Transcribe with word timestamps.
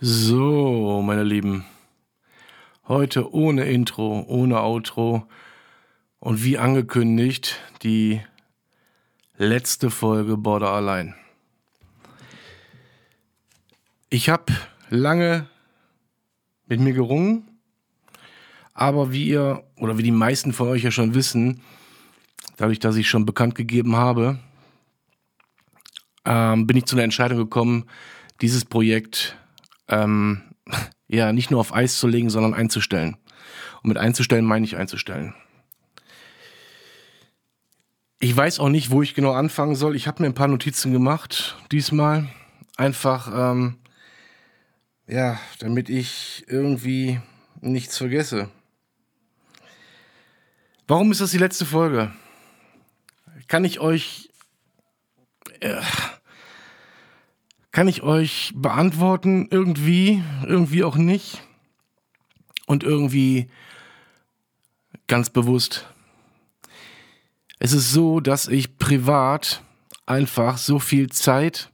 So, 0.00 1.02
meine 1.04 1.24
Lieben. 1.24 1.64
Heute 2.86 3.34
ohne 3.34 3.64
Intro, 3.64 4.24
ohne 4.28 4.60
Outro 4.60 5.26
und 6.20 6.44
wie 6.44 6.56
angekündigt 6.56 7.58
die 7.82 8.20
letzte 9.38 9.90
Folge 9.90 10.36
Border 10.36 10.70
allein. 10.70 11.16
Ich 14.08 14.28
habe 14.28 14.52
lange 14.88 15.48
mit 16.68 16.78
mir 16.78 16.92
gerungen, 16.92 17.58
aber 18.74 19.10
wie 19.10 19.26
ihr 19.26 19.64
oder 19.78 19.98
wie 19.98 20.04
die 20.04 20.12
meisten 20.12 20.52
von 20.52 20.68
euch 20.68 20.84
ja 20.84 20.92
schon 20.92 21.14
wissen, 21.14 21.60
dadurch, 22.56 22.78
dass 22.78 22.94
ich 22.94 23.10
schon 23.10 23.26
bekannt 23.26 23.56
gegeben 23.56 23.96
habe, 23.96 24.38
ähm, 26.24 26.68
bin 26.68 26.76
ich 26.76 26.84
zu 26.84 26.94
der 26.94 27.02
Entscheidung 27.02 27.38
gekommen, 27.38 27.86
dieses 28.40 28.64
Projekt 28.64 29.36
ähm, 29.88 30.42
ja, 31.08 31.32
nicht 31.32 31.50
nur 31.50 31.60
auf 31.60 31.74
Eis 31.74 31.98
zu 31.98 32.06
legen, 32.06 32.30
sondern 32.30 32.54
einzustellen. 32.54 33.16
Und 33.82 33.88
mit 33.88 33.98
einzustellen 33.98 34.44
meine 34.44 34.64
ich 34.64 34.76
einzustellen. 34.76 35.34
Ich 38.20 38.36
weiß 38.36 38.58
auch 38.58 38.68
nicht, 38.68 38.90
wo 38.90 39.02
ich 39.02 39.14
genau 39.14 39.32
anfangen 39.32 39.76
soll. 39.76 39.94
Ich 39.94 40.08
habe 40.08 40.22
mir 40.22 40.28
ein 40.28 40.34
paar 40.34 40.48
Notizen 40.48 40.92
gemacht 40.92 41.56
diesmal. 41.70 42.28
Einfach, 42.76 43.30
ähm, 43.32 43.76
ja, 45.06 45.38
damit 45.60 45.88
ich 45.88 46.44
irgendwie 46.48 47.20
nichts 47.60 47.96
vergesse. 47.96 48.50
Warum 50.88 51.12
ist 51.12 51.20
das 51.20 51.30
die 51.30 51.38
letzte 51.38 51.64
Folge? 51.64 52.12
Kann 53.46 53.64
ich 53.64 53.78
euch... 53.78 54.30
Äh, 55.60 55.80
kann 57.78 57.86
ich 57.86 58.02
euch 58.02 58.50
beantworten, 58.56 59.46
irgendwie, 59.52 60.20
irgendwie 60.44 60.82
auch 60.82 60.96
nicht. 60.96 61.40
Und 62.66 62.82
irgendwie 62.82 63.46
ganz 65.06 65.30
bewusst. 65.30 65.86
Es 67.60 67.72
ist 67.72 67.92
so, 67.92 68.18
dass 68.18 68.48
ich 68.48 68.78
privat 68.78 69.62
einfach 70.06 70.58
so 70.58 70.80
viel 70.80 71.08
Zeit 71.10 71.70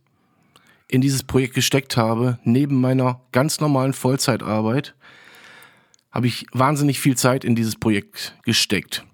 in 0.89 1.01
dieses 1.01 1.23
Projekt 1.23 1.55
gesteckt 1.55 1.97
habe, 1.97 2.39
neben 2.45 2.83
meiner 2.83 3.23
ganz 3.33 3.61
normalen 3.61 3.95
Vollzeitarbeit, 3.95 4.95
habe 6.11 6.27
ich 6.27 6.45
wahnsinnig 6.53 7.01
viel 7.01 7.17
Zeit 7.17 7.45
in 7.45 7.55
dieses 7.55 7.77
Projekt 7.77 8.37
gesteckt. 8.43 9.07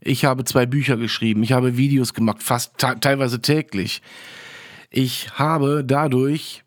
Ich 0.00 0.24
habe 0.24 0.42
zwei 0.42 0.66
Bücher 0.66 0.96
geschrieben, 0.96 1.44
ich 1.44 1.52
habe 1.52 1.76
Videos 1.76 2.12
gemacht, 2.12 2.42
fast 2.42 2.76
teilweise 2.76 3.40
täglich 3.40 4.02
ich 4.96 5.36
habe 5.36 5.82
dadurch 5.84 6.62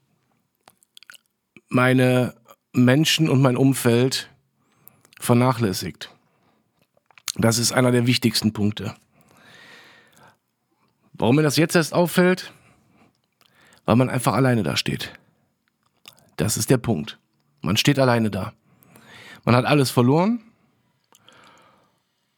meine 1.69 2.35
Menschen 2.73 3.29
und 3.29 3.41
mein 3.41 3.55
Umfeld 3.55 4.29
vernachlässigt. 5.17 6.13
Das 7.35 7.57
ist 7.57 7.71
einer 7.71 7.91
der 7.91 8.05
wichtigsten 8.05 8.51
Punkte. 8.51 8.95
Warum 11.13 11.37
mir 11.37 11.41
das 11.41 11.55
jetzt 11.55 11.75
erst 11.75 11.93
auffällt? 11.93 12.51
Weil 13.85 13.95
man 13.95 14.09
einfach 14.09 14.33
alleine 14.33 14.63
da 14.63 14.75
steht. 14.75 15.13
Das 16.35 16.57
ist 16.57 16.69
der 16.69 16.77
Punkt. 16.77 17.17
Man 17.61 17.77
steht 17.77 17.97
alleine 17.97 18.29
da. 18.29 18.51
Man 19.45 19.55
hat 19.55 19.63
alles 19.63 19.89
verloren 19.89 20.43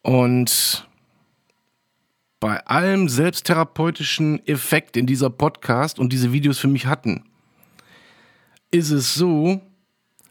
und 0.03 0.87
bei 2.39 2.65
allem 2.65 3.09
selbsttherapeutischen 3.09 4.45
Effekt 4.47 4.95
in 4.95 5.05
dieser 5.05 5.29
Podcast 5.29 5.99
und 5.99 6.13
diese 6.13 6.31
Videos 6.31 6.59
für 6.59 6.67
mich 6.67 6.85
hatten, 6.85 7.25
ist 8.71 8.91
es 8.91 9.13
so, 9.13 9.61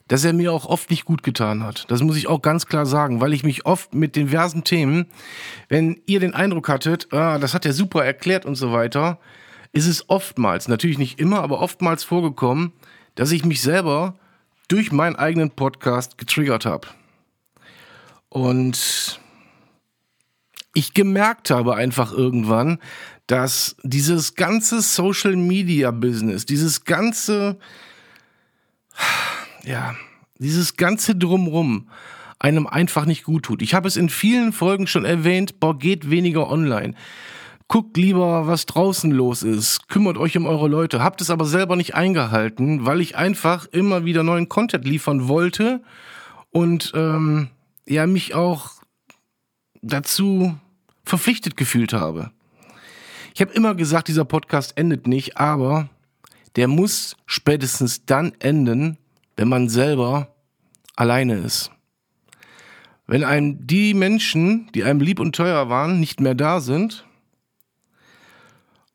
dass 0.07 0.25
er 0.25 0.33
mir 0.33 0.53
auch 0.53 0.65
oft 0.65 0.91
nicht 0.91 1.05
gut 1.05 1.23
getan 1.23 1.63
hat. 1.63 1.85
Das 1.91 2.03
muss 2.03 2.17
ich 2.17 2.29
auch 2.29 2.41
ganz 2.41 2.67
klar 2.67 2.87
sagen, 2.87 3.21
weil 3.21 3.35
ich 3.35 3.45
mich 3.45 3.67
oft 3.67 3.95
mit 3.95 4.17
diversen 4.17 4.65
Themen, 4.65 5.07
wenn 5.69 6.01
ihr 6.07 6.19
den 6.19 6.35
Eindruck 6.35 6.69
hattet, 6.69 7.13
ah, 7.13 7.39
das 7.39 7.53
hat 7.53 7.67
er 7.67 7.75
super 7.75 8.05
erklärt 8.05 8.47
und 8.47 8.55
so 8.55 8.73
weiter, 8.73 9.19
ist 9.73 9.87
es 9.87 10.09
oftmals, 10.09 10.67
natürlich 10.67 10.99
nicht 10.99 11.21
immer, 11.21 11.41
aber 11.43 11.61
oftmals 11.61 12.05
vorgekommen, 12.05 12.73
dass 13.17 13.33
ich 13.33 13.45
mich 13.45 13.61
selber 13.61 14.15
durch 14.69 14.93
meinen 14.93 15.17
eigenen 15.17 15.51
Podcast 15.51 16.17
getriggert 16.17 16.65
habe. 16.65 16.89
Und 18.31 19.21
ich 20.75 20.95
gemerkt 20.95 21.51
habe 21.51 21.75
einfach 21.77 22.13
irgendwann, 22.13 22.79
dass 23.27 23.77
dieses 23.83 24.35
ganze 24.35 24.81
Social 24.81 25.37
Media 25.37 25.91
Business, 25.91 26.47
dieses 26.47 26.85
ganze, 26.85 27.59
ja, 29.65 29.95
dieses 30.39 30.77
ganze 30.77 31.15
Drumrum 31.15 31.89
einem 32.39 32.67
einfach 32.67 33.05
nicht 33.05 33.25
gut 33.25 33.45
tut. 33.45 33.63
Ich 33.63 33.75
habe 33.75 33.89
es 33.89 33.97
in 33.97 34.09
vielen 34.09 34.53
Folgen 34.53 34.87
schon 34.87 35.05
erwähnt, 35.05 35.61
boah, 35.61 35.77
geht 35.77 36.11
weniger 36.11 36.51
online. 36.51 36.95
Guckt 37.67 37.97
lieber, 37.97 38.47
was 38.47 38.65
draußen 38.65 39.11
los 39.11 39.43
ist. 39.43 39.89
Kümmert 39.89 40.17
euch 40.17 40.37
um 40.39 40.47
eure 40.47 40.69
Leute. 40.69 41.03
Habt 41.03 41.21
es 41.21 41.29
aber 41.29 41.45
selber 41.45 41.77
nicht 41.77 41.95
eingehalten, 41.95 42.87
weil 42.87 43.01
ich 43.01 43.17
einfach 43.17 43.67
immer 43.67 44.05
wieder 44.07 44.23
neuen 44.23 44.49
Content 44.49 44.87
liefern 44.87 45.29
wollte 45.29 45.83
und 46.51 46.93
ähm, 46.95 47.49
ja, 47.87 48.07
mich 48.07 48.35
auch 48.35 48.78
dazu 49.83 50.59
verpflichtet 51.05 51.57
gefühlt 51.57 51.93
habe. 51.93 52.31
Ich 53.35 53.41
habe 53.41 53.53
immer 53.53 53.75
gesagt, 53.75 54.09
dieser 54.09 54.25
Podcast 54.25 54.77
endet 54.77 55.07
nicht, 55.07 55.37
aber 55.37 55.89
der 56.57 56.69
muss 56.69 57.17
spätestens 57.27 58.05
dann 58.05 58.33
enden, 58.41 58.99
wenn 59.37 59.49
man 59.49 59.69
selber 59.69 60.35
alleine 60.97 61.35
ist. 61.37 61.71
Wenn 63.07 63.25
einem 63.25 63.67
die 63.67 63.95
Menschen, 63.95 64.69
die 64.75 64.85
einem 64.85 65.01
lieb 65.01 65.21
und 65.21 65.35
teuer 65.35 65.69
waren, 65.69 66.01
nicht 66.01 66.21
mehr 66.21 66.35
da 66.35 66.61
sind 66.61 67.07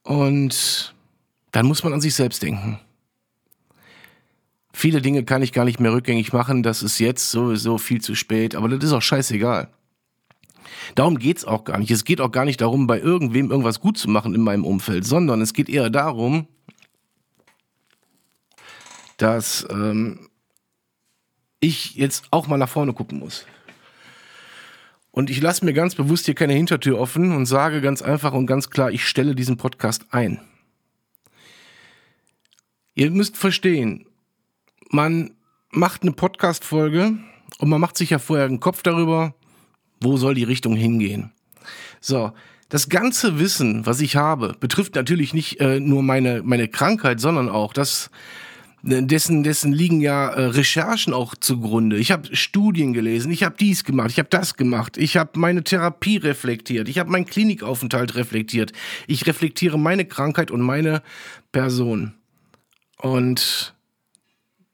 und 0.03 0.93
dann 1.51 1.65
muss 1.65 1.83
man 1.83 1.93
an 1.93 2.01
sich 2.01 2.13
selbst 2.13 2.43
denken. 2.43 2.79
Viele 4.73 5.01
Dinge 5.01 5.23
kann 5.23 5.41
ich 5.41 5.53
gar 5.53 5.65
nicht 5.65 5.79
mehr 5.79 5.93
rückgängig 5.93 6.33
machen, 6.33 6.63
das 6.63 6.83
ist 6.83 6.99
jetzt 6.99 7.31
sowieso 7.31 7.77
viel 7.77 8.01
zu 8.01 8.13
spät, 8.15 8.55
aber 8.55 8.67
das 8.69 8.83
ist 8.83 8.93
auch 8.93 9.01
scheißegal. 9.01 9.69
Darum 10.95 11.17
geht's 11.17 11.45
auch 11.45 11.63
gar 11.63 11.77
nicht. 11.77 11.91
Es 11.91 12.05
geht 12.05 12.21
auch 12.21 12.31
gar 12.31 12.45
nicht 12.45 12.61
darum, 12.61 12.87
bei 12.87 12.99
irgendwem 12.99 13.51
irgendwas 13.51 13.79
gut 13.79 13.97
zu 13.97 14.09
machen 14.09 14.33
in 14.35 14.41
meinem 14.41 14.65
Umfeld, 14.65 15.05
sondern 15.05 15.41
es 15.41 15.53
geht 15.53 15.69
eher 15.69 15.89
darum, 15.89 16.47
dass 19.17 19.65
ähm, 19.69 20.29
ich 21.59 21.95
jetzt 21.95 22.25
auch 22.31 22.47
mal 22.47 22.57
nach 22.57 22.69
vorne 22.69 22.93
gucken 22.93 23.19
muss. 23.19 23.45
Und 25.11 25.29
ich 25.29 25.41
lasse 25.41 25.63
mir 25.63 25.73
ganz 25.73 25.93
bewusst 25.93 26.25
hier 26.25 26.33
keine 26.33 26.53
Hintertür 26.53 26.99
offen 26.99 27.35
und 27.35 27.45
sage 27.45 27.81
ganz 27.81 28.01
einfach 28.01 28.33
und 28.33 28.47
ganz 28.47 28.69
klar, 28.69 28.91
ich 28.91 29.07
stelle 29.07 29.35
diesen 29.35 29.57
Podcast 29.57 30.07
ein. 30.09 30.41
Ihr 32.95 33.11
müsst 33.11 33.37
verstehen, 33.37 34.07
man 34.89 35.35
macht 35.69 36.01
eine 36.01 36.11
Podcast-Folge 36.11 37.17
und 37.59 37.69
man 37.69 37.79
macht 37.79 37.97
sich 37.97 38.09
ja 38.09 38.19
vorher 38.19 38.45
einen 38.45 38.59
Kopf 38.59 38.83
darüber, 38.83 39.35
wo 40.03 40.17
soll 40.17 40.35
die 40.35 40.43
Richtung 40.43 40.75
hingehen? 40.75 41.31
So, 42.01 42.33
das 42.69 42.89
ganze 42.89 43.39
Wissen, 43.39 43.85
was 43.85 44.01
ich 44.01 44.15
habe, 44.15 44.55
betrifft 44.59 44.95
natürlich 44.95 45.33
nicht 45.33 45.59
äh, 45.59 45.79
nur 45.79 46.01
meine, 46.01 46.41
meine 46.43 46.67
Krankheit, 46.67 47.19
sondern 47.19 47.47
auch 47.47 47.71
das, 47.71 48.09
äh, 48.83 49.03
dessen, 49.03 49.43
dessen 49.43 49.71
liegen 49.73 50.01
ja 50.01 50.29
äh, 50.29 50.45
Recherchen 50.45 51.13
auch 51.13 51.35
zugrunde. 51.35 51.97
Ich 51.97 52.11
habe 52.11 52.35
Studien 52.35 52.93
gelesen, 52.93 53.31
ich 53.31 53.43
habe 53.43 53.55
dies 53.59 53.83
gemacht, 53.83 54.09
ich 54.09 54.17
habe 54.17 54.29
das 54.29 54.55
gemacht, 54.55 54.97
ich 54.97 55.17
habe 55.17 55.39
meine 55.39 55.63
Therapie 55.63 56.17
reflektiert, 56.17 56.89
ich 56.89 56.97
habe 56.97 57.11
meinen 57.11 57.25
Klinikaufenthalt 57.25 58.15
reflektiert, 58.15 58.73
ich 59.05 59.27
reflektiere 59.27 59.77
meine 59.77 60.05
Krankheit 60.05 60.49
und 60.49 60.61
meine 60.61 61.03
Person. 61.51 62.15
Und 62.97 63.75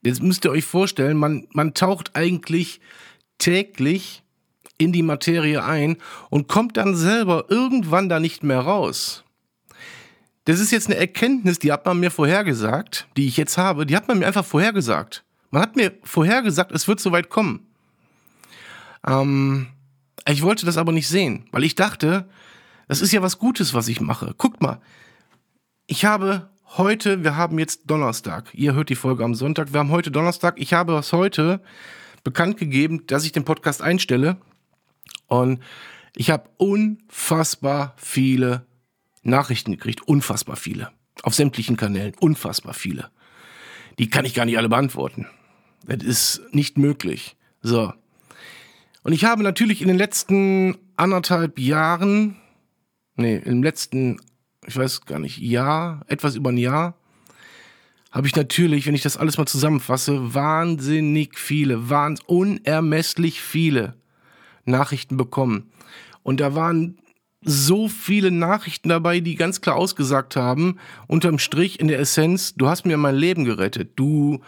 jetzt 0.04 0.24
müsst 0.24 0.46
ihr 0.46 0.52
euch 0.52 0.64
vorstellen, 0.64 1.18
man, 1.18 1.48
man 1.52 1.74
taucht 1.74 2.16
eigentlich 2.16 2.80
täglich 3.40 4.24
in 4.80 4.92
die 4.92 5.04
Materie 5.04 5.64
ein 5.64 5.98
und 6.32 6.48
kommt 6.48 6.78
dann 6.78 6.96
selber 6.96 7.46
irgendwann 7.50 8.10
da 8.10 8.20
nicht 8.20 8.44
mehr 8.44 8.62
raus. 8.62 9.24
Das 10.46 10.60
ist 10.60 10.72
jetzt 10.72 10.88
eine 10.88 10.96
Erkenntnis, 10.96 11.60
die 11.60 11.72
hat 11.72 11.86
man 11.86 12.00
mir 12.00 12.10
vorhergesagt, 12.10 13.08
die 13.16 13.28
ich 13.28 13.38
jetzt 13.38 13.58
habe, 13.60 13.86
die 13.86 13.96
hat 13.96 14.08
man 14.08 14.18
mir 14.18 14.26
einfach 14.26 14.46
vorhergesagt. 14.46 15.24
Man 15.52 15.62
hat 15.62 15.76
mir 15.76 15.92
vorhergesagt, 16.04 16.72
es 16.72 16.88
wird 16.88 17.00
soweit 17.00 17.30
kommen. 17.30 17.68
Ähm, 19.06 19.68
ich 20.28 20.42
wollte 20.42 20.66
das 20.66 20.78
aber 20.78 20.92
nicht 20.92 21.08
sehen, 21.08 21.46
weil 21.52 21.64
ich 21.64 21.76
dachte, 21.76 22.28
das 22.88 23.02
ist 23.02 23.12
ja 23.12 23.22
was 23.22 23.38
Gutes, 23.38 23.74
was 23.74 23.88
ich 23.88 24.02
mache. 24.02 24.34
Guckt 24.38 24.62
mal, 24.62 24.82
ich 25.86 26.06
habe 26.06 26.50
heute, 26.78 27.24
wir 27.24 27.36
haben 27.36 27.60
jetzt 27.60 27.82
Donnerstag. 27.86 28.50
Ihr 28.54 28.74
hört 28.74 28.90
die 28.90 28.96
Folge 28.96 29.24
am 29.24 29.36
Sonntag. 29.36 29.74
Wir 29.74 29.80
haben 29.80 29.92
heute 29.92 30.12
Donnerstag. 30.12 30.56
Ich 30.58 30.74
habe 30.74 30.98
es 30.98 31.14
heute 31.14 31.62
bekannt 32.24 32.58
gegeben, 32.58 33.06
dass 33.08 33.26
ich 33.26 33.32
den 33.32 33.46
Podcast 33.46 33.82
einstelle. 33.82 34.38
Und 35.30 35.62
ich 36.16 36.32
habe 36.32 36.50
unfassbar 36.58 37.94
viele 37.98 38.66
Nachrichten 39.24 39.72
gekriegt, 39.72 40.02
unfassbar 40.02 40.58
viele. 40.58 40.92
Auf 41.24 41.34
sämtlichen 41.34 41.78
Kanälen, 41.78 42.14
unfassbar 42.20 42.74
viele. 42.74 43.10
Die 44.00 44.10
kann 44.10 44.26
ich 44.26 44.34
gar 44.34 44.46
nicht 44.46 44.58
alle 44.58 44.70
beantworten. 44.70 45.28
Das 45.86 46.04
ist 46.04 46.42
nicht 46.52 46.78
möglich. 46.78 47.38
So. 47.62 47.94
Und 49.04 49.14
ich 49.14 49.24
habe 49.24 49.44
natürlich 49.44 49.82
in 49.82 49.88
den 49.88 49.98
letzten 49.98 50.78
anderthalb 50.98 51.60
Jahren, 51.60 52.38
nee, 53.16 53.38
im 53.38 53.64
letzten, 53.64 54.20
ich 54.66 54.76
weiß 54.76 55.06
gar 55.06 55.20
nicht, 55.20 55.38
Jahr, 55.38 56.04
etwas 56.08 56.36
über 56.36 56.52
ein 56.52 56.58
Jahr, 56.58 56.96
habe 58.12 58.28
ich 58.28 58.36
natürlich, 58.36 58.88
wenn 58.88 58.96
ich 58.96 59.04
das 59.04 59.18
alles 59.18 59.38
mal 59.38 59.46
zusammenfasse, 59.46 60.34
wahnsinnig 60.34 61.38
viele, 61.38 61.90
wahns 61.90 62.22
unermesslich 62.26 63.42
viele 63.42 63.99
Nachrichten 64.66 65.18
bekommen. 65.18 65.72
Und 66.24 66.40
da 66.40 66.56
waren 66.56 66.98
so 67.42 67.88
viele 67.88 68.32
Nachrichten 68.32 68.90
dabei, 68.90 69.20
die 69.22 69.36
ganz 69.36 69.62
klar 69.62 69.76
ausgesagt 69.76 70.36
haben, 70.36 70.78
unterm 71.08 71.40
Strich 71.40 71.80
in 71.80 71.88
der 71.88 72.00
Essenz, 72.00 72.54
du 72.56 72.68
hast 72.68 72.86
mir 72.86 72.98
mein 72.98 73.16
Leben 73.16 73.46
gerettet. 73.46 73.92
Du 73.96 74.42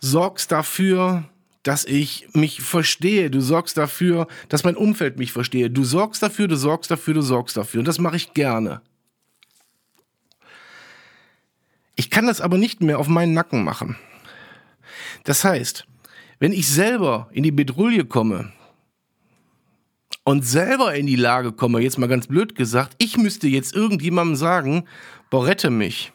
sorgst 0.00 0.52
dafür, 0.52 1.24
dass 1.62 1.84
ich 1.84 2.28
mich 2.32 2.60
verstehe. 2.62 3.30
Du 3.30 3.40
sorgst 3.40 3.76
dafür, 3.76 4.26
dass 4.48 4.64
mein 4.64 4.76
Umfeld 4.76 5.18
mich 5.18 5.32
verstehe. 5.32 5.70
Du 5.70 5.84
sorgst 5.84 6.22
dafür, 6.22 6.48
du 6.48 6.56
sorgst 6.56 6.90
dafür, 6.90 7.14
du 7.14 7.22
sorgst 7.22 7.56
dafür. 7.56 7.80
Und 7.80 7.88
das 7.88 7.98
mache 7.98 8.16
ich 8.16 8.34
gerne. 8.34 8.80
Ich 11.96 12.10
kann 12.10 12.26
das 12.26 12.40
aber 12.40 12.56
nicht 12.56 12.80
mehr 12.80 12.98
auf 12.98 13.08
meinen 13.08 13.34
Nacken 13.34 13.62
machen. 13.62 13.96
Das 15.24 15.44
heißt, 15.44 15.86
wenn 16.38 16.52
ich 16.52 16.66
selber 16.66 17.28
in 17.32 17.42
die 17.42 17.50
Bedrulle 17.50 18.06
komme 18.06 18.52
und 20.30 20.46
selber 20.46 20.94
in 20.94 21.06
die 21.06 21.16
Lage 21.16 21.52
komme, 21.52 21.80
jetzt 21.80 21.98
mal 21.98 22.06
ganz 22.06 22.28
blöd 22.28 22.54
gesagt, 22.54 22.94
ich 22.98 23.16
müsste 23.16 23.48
jetzt 23.48 23.74
irgendjemandem 23.74 24.36
sagen, 24.36 24.84
boah, 25.28 25.46
rette 25.46 25.70
mich 25.70 26.12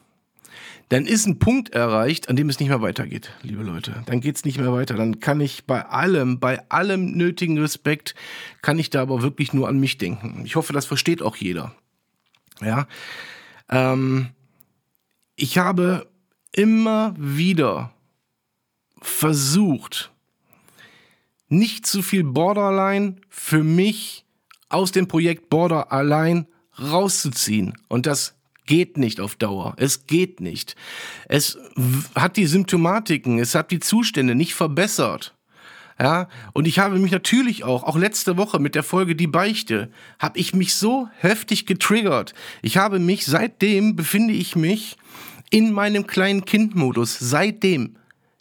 dann 0.89 1.05
ist 1.05 1.25
ein 1.25 1.39
Punkt 1.39 1.73
erreicht, 1.73 2.29
an 2.29 2.35
dem 2.35 2.47
es 2.47 2.59
nicht 2.59 2.69
mehr 2.69 2.81
weitergeht, 2.81 3.31
liebe 3.41 3.63
Leute. 3.63 4.03
Dann 4.05 4.21
geht 4.21 4.35
es 4.35 4.45
nicht 4.45 4.59
mehr 4.59 4.71
weiter. 4.71 4.93
Dann 4.93 5.19
kann 5.19 5.41
ich 5.41 5.65
bei 5.65 5.83
allem, 5.83 6.39
bei 6.39 6.69
allem 6.69 7.13
nötigen 7.13 7.57
Respekt, 7.57 8.13
kann 8.61 8.77
ich 8.77 8.91
da 8.91 9.01
aber 9.01 9.23
wirklich 9.23 9.51
nur 9.51 9.67
an 9.67 9.79
mich 9.79 9.97
denken. 9.97 10.43
Ich 10.45 10.55
hoffe, 10.55 10.73
das 10.73 10.85
versteht 10.85 11.23
auch 11.23 11.35
jeder. 11.35 11.73
Ja. 12.61 12.87
Ähm, 13.69 14.29
ich 15.35 15.57
habe 15.57 16.07
immer 16.51 17.15
wieder 17.17 17.91
versucht, 19.01 20.11
nicht 21.57 21.85
zu 21.85 22.01
viel 22.01 22.23
Borderline 22.23 23.15
für 23.29 23.63
mich 23.63 24.25
aus 24.69 24.91
dem 24.91 25.07
Projekt 25.07 25.49
Border 25.49 25.91
allein 25.91 26.47
rauszuziehen. 26.79 27.73
Und 27.87 28.05
das 28.05 28.35
geht 28.65 28.97
nicht 28.97 29.19
auf 29.19 29.35
Dauer. 29.35 29.75
Es 29.77 30.07
geht 30.07 30.41
nicht. 30.41 30.75
Es 31.27 31.57
hat 32.15 32.37
die 32.37 32.47
Symptomatiken, 32.47 33.39
es 33.39 33.55
hat 33.55 33.71
die 33.71 33.79
Zustände 33.79 34.35
nicht 34.35 34.55
verbessert. 34.55 35.35
Ja, 35.97 36.27
und 36.51 36.67
ich 36.67 36.79
habe 36.79 36.99
mich 36.99 37.11
natürlich 37.11 37.63
auch, 37.63 37.83
auch 37.83 37.95
letzte 37.95 38.35
Woche 38.35 38.59
mit 38.59 38.75
der 38.75 38.83
Folge 38.83 39.15
Die 39.15 39.27
Beichte, 39.27 39.89
habe 40.19 40.37
ich 40.37 40.53
mich 40.53 40.75
so 40.75 41.07
heftig 41.19 41.65
getriggert. 41.65 42.33
Ich 42.61 42.75
habe 42.75 42.99
mich, 42.99 43.25
seitdem 43.25 43.95
befinde 43.95 44.33
ich 44.33 44.57
mich 44.57 44.97
in 45.51 45.71
meinem 45.71 46.05
kleinen 46.05 46.43
Kindmodus. 46.43 47.17
Seitdem. 47.17 47.95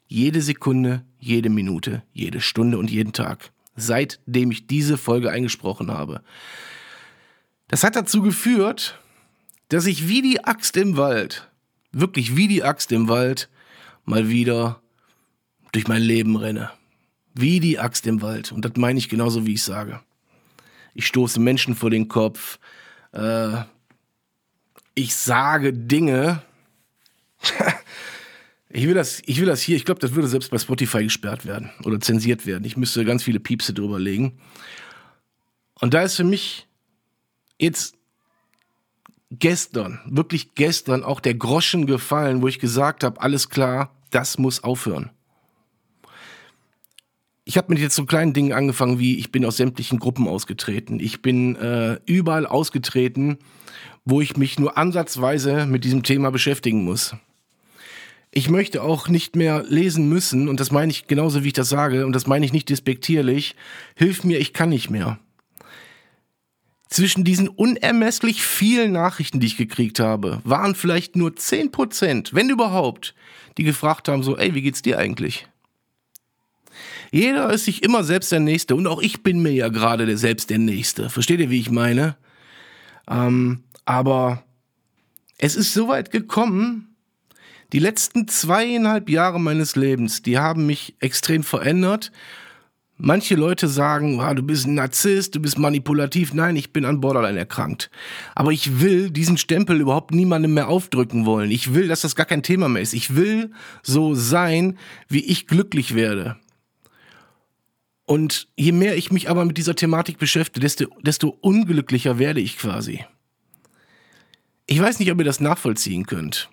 Jede 0.09 0.43
Sekunde, 0.43 1.05
jede 1.25 1.49
Minute, 1.49 2.03
jede 2.13 2.41
Stunde 2.41 2.79
und 2.79 2.91
jeden 2.91 3.13
Tag. 3.13 3.51
Seitdem 3.77 4.51
ich 4.51 4.67
diese 4.67 4.97
Folge 4.97 5.31
eingesprochen 5.31 5.91
habe. 5.91 6.23
Das 7.69 7.83
hat 7.83 7.97
dazu 7.97 8.23
geführt, 8.23 9.01
dass 9.69 9.87
ich 9.87 10.09
wie 10.09 10.23
die 10.23 10.45
Axt 10.45 10.77
im 10.77 10.97
Wald, 10.97 11.51
wirklich 11.91 12.37
wie 12.37 12.47
die 12.47 12.63
Axt 12.63 12.93
im 12.93 13.09
Wald, 13.09 13.49
mal 14.05 14.29
wieder 14.29 14.81
durch 15.73 15.89
mein 15.89 16.03
Leben 16.03 16.37
renne. 16.37 16.71
Wie 17.35 17.59
die 17.59 17.81
Axt 17.81 18.07
im 18.07 18.23
Wald. 18.23 18.53
Und 18.53 18.65
das 18.65 18.73
meine 18.77 18.99
ich 18.99 19.09
genauso, 19.09 19.45
wie 19.47 19.55
ich 19.55 19.63
sage. 19.63 20.01
Ich 20.95 21.07
stoße 21.07 21.41
Menschen 21.41 21.75
vor 21.75 21.91
den 21.91 22.07
Kopf. 22.07 22.61
Äh, 23.13 23.63
ich 24.95 25.17
sage 25.17 25.73
Dinge. 25.73 26.43
ich, 28.75 28.89
will 28.89 28.95
das, 28.95 29.23
ich 29.25 29.39
will 29.39 29.47
das 29.47 29.63
hier, 29.63 29.77
ich 29.77 29.85
glaube, 29.85 30.01
das 30.01 30.15
würde 30.15 30.27
selbst 30.27 30.51
bei 30.51 30.59
Spotify 30.59 31.05
gesperrt 31.05 31.47
werden 31.47 31.71
oder 31.85 32.01
zensiert 32.01 32.45
werden. 32.45 32.65
Ich 32.65 32.77
müsste 32.77 33.05
ganz 33.05 33.23
viele 33.23 33.39
Piepse 33.39 33.73
drüber 33.73 34.01
legen. 34.01 34.39
Und 35.81 35.95
da 35.95 36.03
ist 36.03 36.17
für 36.17 36.25
mich 36.25 36.67
jetzt 37.59 37.95
gestern, 39.31 40.01
wirklich 40.07 40.57
gestern 40.57 41.05
auch 41.05 41.21
der 41.21 41.35
Groschen 41.35 41.87
gefallen, 41.87 42.43
wo 42.43 42.49
ich 42.49 42.59
gesagt 42.59 43.05
habe, 43.05 43.21
alles 43.21 43.49
klar, 43.49 43.95
das 44.11 44.39
muss 44.39 44.65
aufhören. 44.65 45.11
Ich 47.45 47.57
habe 47.57 47.73
mit 47.73 47.79
jetzt 47.79 47.95
so 47.95 48.07
kleinen 48.07 48.33
Dingen 48.33 48.53
angefangen 48.53 48.99
wie, 48.99 49.19
ich 49.19 49.31
bin 49.31 49.45
aus 49.45 49.57
sämtlichen 49.57 50.01
Gruppen 50.01 50.27
ausgetreten. 50.27 50.99
Ich 50.99 51.23
bin 51.23 51.55
äh, 51.57 52.01
überall 52.07 52.47
ausgetreten, 52.47 53.39
wo 54.05 54.21
ich 54.21 54.37
mich 54.37 54.59
nur 54.59 54.77
ansatzweise 54.77 55.67
mit 55.67 55.85
diesem 55.85 56.03
Thema 56.03 56.31
beschäftigen 56.31 56.83
muss. 56.83 57.15
Ich 58.37 58.51
möchte 58.51 58.83
auch 58.83 59.09
nicht 59.09 59.37
mehr 59.37 59.63
lesen 59.69 60.09
müssen, 60.09 60.49
und 60.49 60.59
das 60.59 60.73
meine 60.73 60.91
ich 60.91 61.07
genauso, 61.07 61.45
wie 61.45 61.49
ich 61.49 61.53
das 61.53 61.69
sage, 61.69 62.05
und 62.05 62.13
das 62.13 62.27
meine 62.27 62.45
ich 62.45 62.53
nicht 62.53 62.69
despektierlich. 62.69 63.55
Hilf 63.95 64.25
mir, 64.25 64.41
ich 64.41 64.53
kann 64.53 64.71
nicht 64.71 64.91
mehr 64.91 65.19
zwischen 66.95 67.25
diesen 67.25 67.49
unermesslich 67.49 68.43
vielen 68.43 68.93
Nachrichten, 68.93 69.41
die 69.41 69.49
ich 69.49 69.57
gekriegt 69.57 69.99
habe, 69.99 70.41
waren 70.45 70.77
vielleicht 70.77 71.17
nur 71.17 71.31
10%, 71.31 72.35
wenn 72.35 72.51
überhaupt, 72.51 73.17
die 73.59 73.65
gefragt 73.65 74.07
haben, 74.07 74.23
so, 74.23 74.37
ey, 74.37 74.55
wie 74.55 74.63
geht's 74.63 74.81
dir 74.81 74.97
eigentlich? 74.97 75.49
Jeder 77.11 77.53
ist 77.53 77.65
sich 77.65 77.83
immer 77.83 78.05
selbst 78.05 78.31
der 78.31 78.39
Nächste 78.39 78.77
und 78.77 78.87
auch 78.87 79.03
ich 79.03 79.25
bin 79.25 79.43
mir 79.43 79.51
ja 79.51 79.71
gerade 79.71 80.07
der 80.07 80.19
selbst 80.19 80.51
der 80.51 80.59
Nächste. 80.59 81.11
Versteht 81.11 81.41
ihr, 81.41 81.51
wie 81.51 81.59
ich 81.59 81.71
meine? 81.73 82.17
Ähm, 83.09 83.65
aber 83.85 84.45
es 85.37 85.57
ist 85.57 85.75
so 85.75 85.89
weit 85.89 86.13
gekommen, 86.13 86.94
die 87.73 87.79
letzten 87.79 88.29
zweieinhalb 88.29 89.09
Jahre 89.09 89.41
meines 89.41 89.77
Lebens, 89.77 90.23
die 90.23 90.39
haben 90.39 90.67
mich 90.67 90.95
extrem 91.01 91.43
verändert 91.43 92.13
Manche 92.97 93.35
Leute 93.35 93.67
sagen, 93.67 94.21
ah, 94.21 94.35
du 94.35 94.43
bist 94.45 94.67
ein 94.67 94.75
Narzisst, 94.75 95.35
du 95.35 95.41
bist 95.41 95.59
manipulativ. 95.59 96.33
Nein, 96.33 96.55
ich 96.55 96.73
bin 96.73 96.85
an 96.85 97.01
Borderline 97.01 97.39
erkrankt. 97.39 97.91
Aber 98.37 98.53
ich 98.53 98.81
will 98.81 99.11
diesen 99.11 99.37
Stempel 99.37 99.81
überhaupt 99.81 100.13
niemandem 100.13 100.55
mehr 100.55 100.69
aufdrücken 100.69 101.27
wollen. 101.27 101.51
Ich 101.51 101.75
will, 101.75 101.89
dass 101.89 102.03
das 102.03 102.15
gar 102.15 102.27
kein 102.27 102.45
Thema 102.45 102.69
mehr 102.69 102.83
ist. 102.83 102.95
Ich 102.95 103.17
will 103.17 103.51
so 103.83 104.15
sein, 104.15 104.79
wie 105.09 105.25
ich 105.25 105.49
glücklich 105.49 105.97
werde. 105.97 106.37
Und 108.07 108.47
je 108.55 108.71
mehr 108.71 108.97
ich 108.97 109.11
mich 109.11 109.29
aber 109.29 109.45
mit 109.45 109.59
dieser 109.59 109.75
Thematik 109.75 110.19
beschäftige, 110.19 110.61
desto, 110.61 110.87
desto 111.03 111.37
unglücklicher 111.41 112.21
werde 112.21 112.41
ich 112.41 112.59
quasi. 112.59 113.05
Ich 114.67 114.81
weiß 114.81 115.01
nicht, 115.01 115.11
ob 115.11 115.19
ihr 115.19 115.25
das 115.25 115.41
nachvollziehen 115.41 116.07
könnt. 116.07 116.49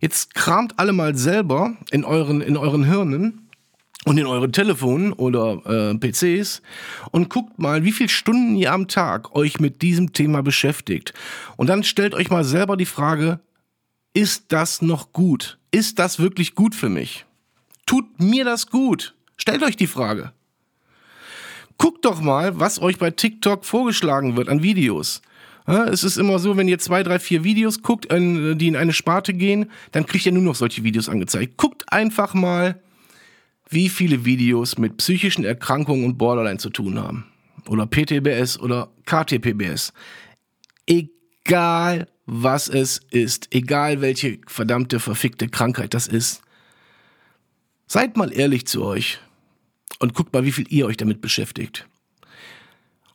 Jetzt 0.00 0.34
kramt 0.34 0.78
alle 0.78 0.92
mal 0.92 1.16
selber 1.16 1.76
in 1.90 2.04
euren, 2.04 2.40
in 2.40 2.56
euren 2.56 2.84
Hirnen 2.84 3.48
und 4.04 4.18
in 4.18 4.26
euren 4.26 4.52
Telefonen 4.52 5.12
oder 5.12 5.62
äh, 5.66 5.94
PCs 5.94 6.62
und 7.10 7.28
guckt 7.28 7.58
mal, 7.58 7.84
wie 7.84 7.92
viele 7.92 8.08
Stunden 8.08 8.56
ihr 8.56 8.72
am 8.72 8.88
Tag 8.88 9.34
euch 9.34 9.58
mit 9.58 9.82
diesem 9.82 10.12
Thema 10.12 10.42
beschäftigt. 10.42 11.12
Und 11.56 11.68
dann 11.68 11.82
stellt 11.82 12.14
euch 12.14 12.30
mal 12.30 12.44
selber 12.44 12.76
die 12.76 12.86
Frage, 12.86 13.40
ist 14.14 14.44
das 14.48 14.80
noch 14.80 15.12
gut? 15.12 15.58
Ist 15.70 15.98
das 15.98 16.18
wirklich 16.18 16.54
gut 16.54 16.74
für 16.74 16.88
mich? 16.88 17.26
Tut 17.84 18.20
mir 18.20 18.44
das 18.44 18.68
gut? 18.68 19.14
Stellt 19.36 19.62
euch 19.62 19.76
die 19.76 19.86
Frage. 19.86 20.32
Guckt 21.78 22.04
doch 22.04 22.20
mal, 22.20 22.58
was 22.58 22.80
euch 22.80 22.98
bei 22.98 23.10
TikTok 23.10 23.64
vorgeschlagen 23.64 24.36
wird 24.36 24.48
an 24.48 24.62
Videos. 24.62 25.20
Es 25.66 26.04
ist 26.04 26.16
immer 26.16 26.38
so, 26.38 26.56
wenn 26.56 26.68
ihr 26.68 26.78
zwei, 26.78 27.02
drei, 27.02 27.18
vier 27.18 27.42
Videos 27.42 27.82
guckt, 27.82 28.06
die 28.10 28.68
in 28.68 28.76
eine 28.76 28.92
Sparte 28.92 29.34
gehen, 29.34 29.70
dann 29.90 30.06
kriegt 30.06 30.24
ihr 30.24 30.32
nur 30.32 30.42
noch 30.42 30.54
solche 30.54 30.84
Videos 30.84 31.08
angezeigt. 31.08 31.56
Guckt 31.56 31.92
einfach 31.92 32.34
mal, 32.34 32.80
wie 33.68 33.88
viele 33.88 34.24
Videos 34.24 34.78
mit 34.78 34.96
psychischen 34.98 35.44
Erkrankungen 35.44 36.04
und 36.04 36.18
Borderline 36.18 36.58
zu 36.58 36.70
tun 36.70 37.00
haben. 37.00 37.26
Oder 37.68 37.86
PTBS 37.86 38.60
oder 38.60 38.90
KTPBS. 39.06 39.92
Egal 40.86 42.06
was 42.26 42.68
es 42.68 43.00
ist, 43.10 43.48
egal 43.52 44.00
welche 44.00 44.38
verdammte, 44.46 45.00
verfickte 45.00 45.48
Krankheit 45.48 45.94
das 45.94 46.06
ist. 46.06 46.42
Seid 47.88 48.16
mal 48.16 48.32
ehrlich 48.32 48.66
zu 48.68 48.84
euch 48.84 49.18
und 49.98 50.14
guckt 50.14 50.32
mal, 50.32 50.44
wie 50.44 50.52
viel 50.52 50.66
ihr 50.68 50.86
euch 50.86 50.96
damit 50.96 51.20
beschäftigt. 51.20 51.88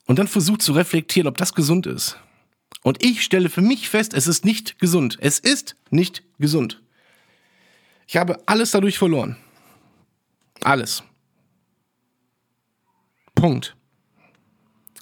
Und 0.05 0.19
dann 0.19 0.27
versucht 0.27 0.61
zu 0.61 0.73
reflektieren, 0.73 1.27
ob 1.27 1.37
das 1.37 1.53
gesund 1.53 1.87
ist. 1.87 2.17
Und 2.83 3.03
ich 3.03 3.23
stelle 3.23 3.49
für 3.49 3.61
mich 3.61 3.89
fest, 3.89 4.13
es 4.13 4.27
ist 4.27 4.45
nicht 4.45 4.79
gesund. 4.79 5.17
Es 5.21 5.39
ist 5.39 5.75
nicht 5.89 6.23
gesund. 6.39 6.81
Ich 8.07 8.17
habe 8.17 8.41
alles 8.45 8.71
dadurch 8.71 8.97
verloren. 8.97 9.37
Alles. 10.63 11.03
Punkt. 13.35 13.75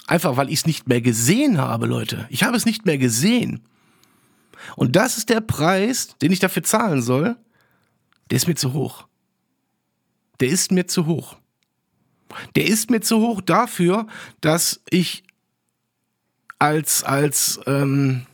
Einfach 0.07 0.37
weil 0.37 0.49
ich 0.49 0.59
es 0.59 0.65
nicht 0.65 0.87
mehr 0.87 1.01
gesehen 1.01 1.57
habe, 1.57 1.85
Leute. 1.85 2.27
Ich 2.29 2.43
habe 2.43 2.57
es 2.57 2.65
nicht 2.65 2.85
mehr 2.85 2.97
gesehen. 2.97 3.61
Und 4.75 4.95
das 4.95 5.17
ist 5.17 5.29
der 5.29 5.41
Preis, 5.41 6.15
den 6.21 6.31
ich 6.31 6.39
dafür 6.39 6.63
zahlen 6.63 7.01
soll. 7.01 7.37
Der 8.29 8.37
ist 8.37 8.47
mir 8.47 8.55
zu 8.55 8.73
hoch. 8.73 9.07
der 10.39 10.49
ist 10.49 10.71
mir 10.71 10.87
zu 10.87 11.05
hoch. 11.05 11.37
Der 12.55 12.65
ist 12.67 12.89
mir 12.89 13.01
zu 13.01 13.19
hoch 13.19 13.41
dafür, 13.41 14.07
dass 14.41 14.81
ich 14.89 15.23
als, 16.59 17.03
als, 17.03 17.59
ähm, 17.65 18.25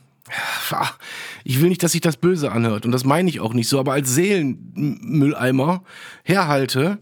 ich 1.44 1.60
will 1.60 1.68
nicht, 1.68 1.82
dass 1.82 1.92
sich 1.92 2.00
das 2.00 2.16
böse 2.16 2.50
anhört 2.50 2.84
und 2.84 2.92
das 2.92 3.04
meine 3.04 3.28
ich 3.28 3.40
auch 3.40 3.54
nicht 3.54 3.68
so, 3.68 3.78
aber 3.78 3.92
als 3.92 4.14
Seelenmülleimer 4.14 5.84
herhalte 6.24 6.98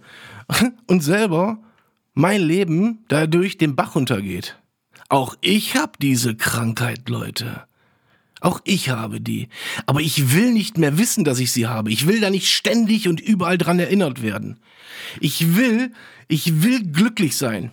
und 0.86 1.02
selber 1.02 1.58
mein 2.12 2.42
Leben 2.42 3.04
dadurch 3.08 3.58
den 3.58 3.74
Bach 3.74 3.94
runtergeht. 3.94 4.58
Auch 5.08 5.36
ich 5.40 5.76
hab 5.76 5.98
diese 5.98 6.36
Krankheit, 6.36 7.08
Leute. 7.08 7.64
Auch 8.40 8.60
ich 8.64 8.90
habe 8.90 9.20
die. 9.20 9.48
Aber 9.86 10.00
ich 10.00 10.34
will 10.34 10.52
nicht 10.52 10.76
mehr 10.76 10.98
wissen, 10.98 11.24
dass 11.24 11.38
ich 11.38 11.50
sie 11.50 11.66
habe. 11.66 11.90
Ich 11.90 12.06
will 12.06 12.20
da 12.20 12.30
nicht 12.30 12.52
ständig 12.52 13.08
und 13.08 13.20
überall 13.20 13.56
dran 13.56 13.78
erinnert 13.78 14.22
werden. 14.22 14.60
Ich 15.18 15.56
will, 15.56 15.92
ich 16.28 16.62
will 16.62 16.84
glücklich 16.84 17.36
sein. 17.36 17.70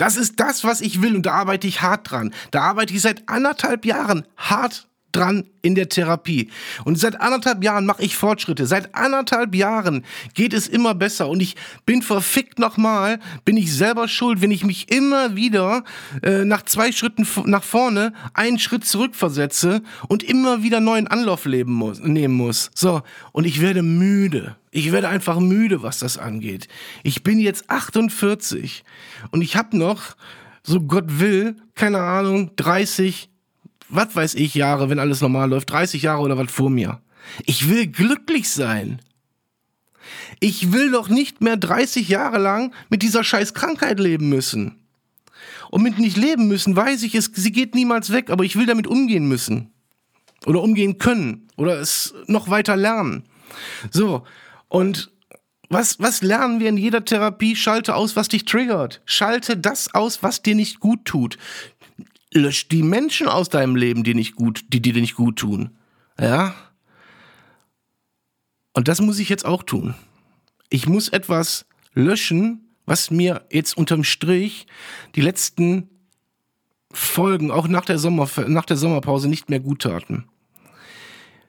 Das 0.00 0.16
ist 0.16 0.40
das, 0.40 0.64
was 0.64 0.80
ich 0.80 1.02
will 1.02 1.14
und 1.14 1.26
da 1.26 1.32
arbeite 1.32 1.66
ich 1.66 1.82
hart 1.82 2.10
dran. 2.10 2.32
Da 2.52 2.62
arbeite 2.62 2.94
ich 2.94 3.02
seit 3.02 3.28
anderthalb 3.28 3.84
Jahren 3.84 4.26
hart 4.38 4.88
dran 5.12 5.44
in 5.62 5.74
der 5.74 5.88
Therapie. 5.88 6.50
Und 6.84 6.98
seit 6.98 7.20
anderthalb 7.20 7.62
Jahren 7.62 7.86
mache 7.86 8.02
ich 8.02 8.16
Fortschritte. 8.16 8.66
Seit 8.66 8.94
anderthalb 8.94 9.54
Jahren 9.54 10.04
geht 10.34 10.54
es 10.54 10.68
immer 10.68 10.94
besser. 10.94 11.28
Und 11.28 11.40
ich 11.40 11.56
bin 11.86 12.02
verfickt 12.02 12.58
nochmal, 12.58 13.18
bin 13.44 13.56
ich 13.56 13.74
selber 13.74 14.08
schuld, 14.08 14.40
wenn 14.40 14.50
ich 14.50 14.64
mich 14.64 14.90
immer 14.90 15.36
wieder 15.36 15.84
äh, 16.22 16.44
nach 16.44 16.62
zwei 16.62 16.92
Schritten 16.92 17.26
nach 17.44 17.64
vorne 17.64 18.12
einen 18.34 18.58
Schritt 18.58 18.84
zurückversetze 18.84 19.82
und 20.08 20.22
immer 20.22 20.62
wieder 20.62 20.80
neuen 20.80 21.06
Anlauf 21.06 21.44
leben 21.44 21.72
muss, 21.72 22.00
nehmen 22.00 22.34
muss. 22.34 22.70
So, 22.74 23.02
und 23.32 23.46
ich 23.46 23.60
werde 23.60 23.82
müde. 23.82 24.56
Ich 24.70 24.92
werde 24.92 25.08
einfach 25.08 25.40
müde, 25.40 25.82
was 25.82 25.98
das 25.98 26.16
angeht. 26.16 26.68
Ich 27.02 27.24
bin 27.24 27.40
jetzt 27.40 27.68
48 27.70 28.84
und 29.32 29.42
ich 29.42 29.56
habe 29.56 29.76
noch, 29.76 30.16
so 30.62 30.80
Gott 30.80 31.18
will, 31.18 31.56
keine 31.74 31.98
Ahnung, 31.98 32.52
30, 32.56 33.30
was 33.90 34.14
weiß 34.14 34.34
ich, 34.34 34.54
Jahre, 34.54 34.88
wenn 34.88 34.98
alles 34.98 35.20
normal 35.20 35.50
läuft, 35.50 35.70
30 35.70 36.02
Jahre 36.02 36.22
oder 36.22 36.38
was 36.38 36.50
vor 36.50 36.70
mir. 36.70 37.00
Ich 37.44 37.68
will 37.68 37.86
glücklich 37.86 38.48
sein. 38.48 39.00
Ich 40.40 40.72
will 40.72 40.90
doch 40.90 41.08
nicht 41.08 41.40
mehr 41.40 41.56
30 41.56 42.08
Jahre 42.08 42.38
lang 42.38 42.72
mit 42.88 43.02
dieser 43.02 43.22
scheiß 43.22 43.54
Krankheit 43.54 44.00
leben 44.00 44.28
müssen. 44.28 44.76
Und 45.70 45.82
mit 45.82 45.98
nicht 45.98 46.16
leben 46.16 46.48
müssen, 46.48 46.74
weiß 46.74 47.02
ich, 47.02 47.14
es, 47.14 47.30
sie 47.32 47.52
geht 47.52 47.74
niemals 47.74 48.10
weg, 48.10 48.30
aber 48.30 48.44
ich 48.44 48.56
will 48.56 48.66
damit 48.66 48.86
umgehen 48.86 49.28
müssen. 49.28 49.70
Oder 50.46 50.62
umgehen 50.62 50.98
können. 50.98 51.48
Oder 51.56 51.78
es 51.78 52.14
noch 52.26 52.48
weiter 52.48 52.76
lernen. 52.76 53.24
So. 53.90 54.24
Und 54.68 55.10
was, 55.68 56.00
was 56.00 56.22
lernen 56.22 56.58
wir 56.58 56.68
in 56.68 56.76
jeder 56.76 57.04
Therapie? 57.04 57.54
Schalte 57.54 57.94
aus, 57.94 58.16
was 58.16 58.28
dich 58.28 58.44
triggert. 58.46 59.02
Schalte 59.04 59.56
das 59.56 59.94
aus, 59.94 60.22
was 60.22 60.42
dir 60.42 60.54
nicht 60.54 60.80
gut 60.80 61.04
tut 61.04 61.38
lösch 62.32 62.68
die 62.68 62.82
Menschen 62.82 63.28
aus 63.28 63.48
deinem 63.48 63.76
Leben, 63.76 64.04
die 64.04 64.14
nicht 64.14 64.36
gut, 64.36 64.64
die, 64.68 64.80
dir 64.80 64.94
nicht 64.94 65.16
gut 65.16 65.38
tun. 65.38 65.76
Ja? 66.18 66.54
Und 68.72 68.88
das 68.88 69.00
muss 69.00 69.18
ich 69.18 69.28
jetzt 69.28 69.44
auch 69.44 69.62
tun. 69.62 69.94
Ich 70.68 70.86
muss 70.86 71.08
etwas 71.08 71.66
löschen, 71.92 72.68
was 72.86 73.10
mir 73.10 73.46
jetzt 73.50 73.76
unterm 73.76 74.04
Strich 74.04 74.66
die 75.14 75.20
letzten 75.20 75.88
Folgen, 76.92 77.50
auch 77.50 77.68
nach 77.68 77.84
der, 77.84 77.98
Sommer, 77.98 78.28
nach 78.46 78.64
der 78.64 78.76
Sommerpause, 78.76 79.28
nicht 79.28 79.48
mehr 79.48 79.60
gut 79.60 79.82
taten. 79.82 80.24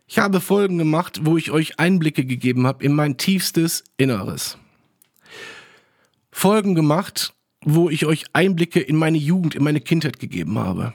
Ich 0.07 0.19
habe 0.19 0.41
Folgen 0.41 0.77
gemacht, 0.77 1.21
wo 1.23 1.37
ich 1.37 1.51
euch 1.51 1.79
Einblicke 1.79 2.25
gegeben 2.25 2.67
habe 2.67 2.83
in 2.83 2.93
mein 2.93 3.17
tiefstes 3.17 3.83
Inneres. 3.97 4.57
Folgen 6.31 6.75
gemacht, 6.75 7.33
wo 7.63 7.89
ich 7.89 8.05
euch 8.05 8.25
Einblicke 8.33 8.79
in 8.79 8.95
meine 8.95 9.17
Jugend, 9.17 9.55
in 9.55 9.63
meine 9.63 9.81
Kindheit 9.81 10.19
gegeben 10.19 10.57
habe. 10.57 10.93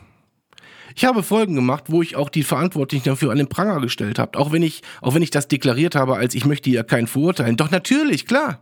Ich 0.95 1.05
habe 1.05 1.23
Folgen 1.23 1.55
gemacht, 1.55 1.85
wo 1.89 2.01
ich 2.01 2.17
auch 2.17 2.31
die 2.31 2.43
Verantwortlichen 2.43 3.05
dafür 3.05 3.31
an 3.31 3.39
den 3.39 3.49
Pranger 3.49 3.81
gestellt 3.81 4.19
habe, 4.19 4.39
auch 4.39 4.51
wenn 4.51 4.63
ich, 4.63 4.83
auch 5.03 5.15
wenn 5.15 5.23
ich 5.23 5.31
das 5.31 5.47
deklariert 5.47 5.95
habe, 5.95 6.17
als 6.17 6.35
ich 6.35 6.47
möchte 6.47 6.71
ja 6.71 6.83
keinen 6.83 7.07
verurteilen. 7.07 7.57
Doch 7.57 7.71
natürlich, 7.71 8.27
klar. 8.27 8.61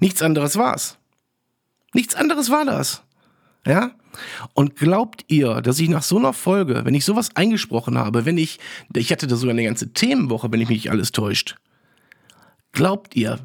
Nichts 0.00 0.22
anderes 0.22 0.56
war's. 0.56 0.98
Nichts 1.92 2.14
anderes 2.14 2.50
war 2.50 2.64
das. 2.64 3.02
Ja? 3.66 3.92
Und 4.54 4.76
glaubt 4.76 5.24
ihr, 5.28 5.60
dass 5.60 5.78
ich 5.78 5.88
nach 5.88 6.02
so 6.02 6.18
einer 6.18 6.32
Folge, 6.32 6.84
wenn 6.84 6.94
ich 6.94 7.04
sowas 7.04 7.36
eingesprochen 7.36 7.98
habe, 7.98 8.24
wenn 8.24 8.38
ich, 8.38 8.58
ich 8.94 9.12
hatte 9.12 9.26
da 9.26 9.36
sogar 9.36 9.52
eine 9.52 9.64
ganze 9.64 9.92
Themenwoche, 9.92 10.50
wenn 10.50 10.60
ich 10.60 10.68
mich 10.68 10.84
nicht 10.84 10.90
alles 10.90 11.12
täuscht, 11.12 11.56
glaubt 12.72 13.14
ihr, 13.14 13.38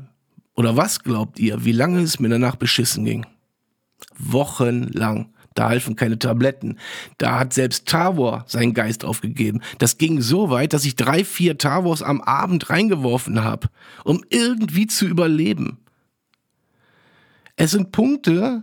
oder 0.56 0.76
was 0.76 1.04
glaubt 1.04 1.40
ihr, 1.40 1.66
wie 1.66 1.72
lange 1.74 2.00
es 2.00 2.20
mir 2.20 2.30
danach 2.30 2.56
beschissen 2.56 3.06
ging? 3.06 3.26
Wochenlang. 4.18 5.34
Da 5.58 5.70
halfen 5.70 5.96
keine 5.96 6.20
Tabletten. 6.20 6.78
Da 7.18 7.40
hat 7.40 7.52
selbst 7.52 7.88
Tavor 7.88 8.46
seinen 8.48 8.76
Geist 8.76 9.04
aufgegeben. 9.04 9.62
Das 9.80 9.98
ging 9.98 10.22
so 10.22 10.52
weit, 10.52 10.74
dass 10.74 10.86
ich 10.86 10.96
drei, 10.96 11.26
vier 11.26 11.58
Tavors 11.58 12.04
am 12.04 12.22
Abend 12.22 12.70
reingeworfen 12.70 13.44
habe, 13.44 13.70
um 14.04 14.24
irgendwie 14.30 14.86
zu 14.86 15.08
überleben. 15.08 15.80
Es 17.56 17.72
sind 17.72 17.92
Punkte 17.92 18.62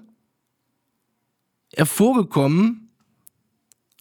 hervorgekommen, 1.75 2.91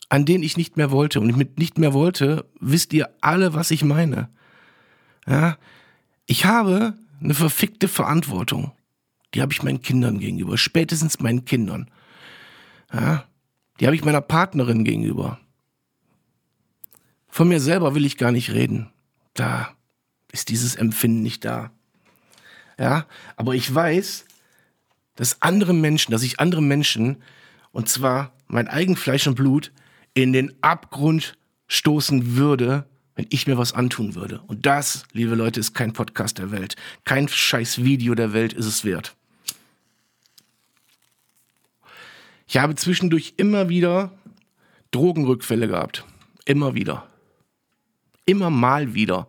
an 0.09 0.25
denen 0.25 0.43
ich 0.43 0.57
nicht 0.57 0.77
mehr 0.77 0.91
wollte. 0.91 1.19
Und 1.19 1.35
mit 1.35 1.57
nicht 1.57 1.79
mehr 1.79 1.93
wollte, 1.93 2.45
wisst 2.59 2.93
ihr 2.93 3.09
alle, 3.21 3.55
was 3.55 3.71
ich 3.71 3.83
meine. 3.83 4.29
Ja, 5.25 5.57
ich 6.27 6.45
habe 6.45 6.93
eine 7.19 7.33
verfickte 7.33 7.87
Verantwortung. 7.87 8.71
Die 9.33 9.41
habe 9.41 9.51
ich 9.51 9.63
meinen 9.63 9.81
Kindern 9.81 10.19
gegenüber, 10.19 10.57
spätestens 10.57 11.19
meinen 11.19 11.45
Kindern. 11.45 11.89
Ja, 12.93 13.25
die 13.79 13.85
habe 13.85 13.95
ich 13.95 14.05
meiner 14.05 14.21
Partnerin 14.21 14.83
gegenüber. 14.83 15.39
Von 17.27 17.47
mir 17.47 17.59
selber 17.59 17.95
will 17.95 18.05
ich 18.05 18.17
gar 18.17 18.31
nicht 18.31 18.51
reden. 18.51 18.91
Da 19.33 19.75
ist 20.31 20.49
dieses 20.49 20.75
Empfinden 20.75 21.23
nicht 21.23 21.43
da. 21.43 21.71
Ja, 22.77 23.07
aber 23.35 23.55
ich 23.55 23.73
weiß, 23.73 24.25
dass 25.15 25.41
andere 25.41 25.73
Menschen, 25.73 26.11
dass 26.11 26.23
ich 26.23 26.39
andere 26.39 26.61
Menschen, 26.61 27.23
und 27.71 27.89
zwar 27.89 28.33
mein 28.47 28.67
eigen 28.67 28.95
Fleisch 28.95 29.25
und 29.27 29.35
Blut, 29.35 29.71
in 30.13 30.33
den 30.33 30.53
Abgrund 30.61 31.37
stoßen 31.67 32.35
würde, 32.35 32.87
wenn 33.15 33.27
ich 33.29 33.47
mir 33.47 33.57
was 33.57 33.73
antun 33.73 34.15
würde. 34.15 34.41
Und 34.47 34.65
das, 34.65 35.03
liebe 35.11 35.35
Leute, 35.35 35.59
ist 35.59 35.73
kein 35.73 35.93
Podcast 35.93 36.37
der 36.37 36.51
Welt. 36.51 36.75
Kein 37.03 37.27
scheiß 37.27 37.83
Video 37.83 38.15
der 38.15 38.33
Welt 38.33 38.53
ist 38.53 38.65
es 38.65 38.85
wert. 38.85 39.15
Ich 42.53 42.59
habe 42.59 42.75
zwischendurch 42.75 43.33
immer 43.37 43.67
wieder 43.67 44.11
Drogenrückfälle 44.91 45.67
gehabt. 45.67 46.05
Immer 46.45 46.75
wieder. 46.75 47.07
Immer 48.25 48.51
mal 48.51 48.93
wieder. 48.93 49.27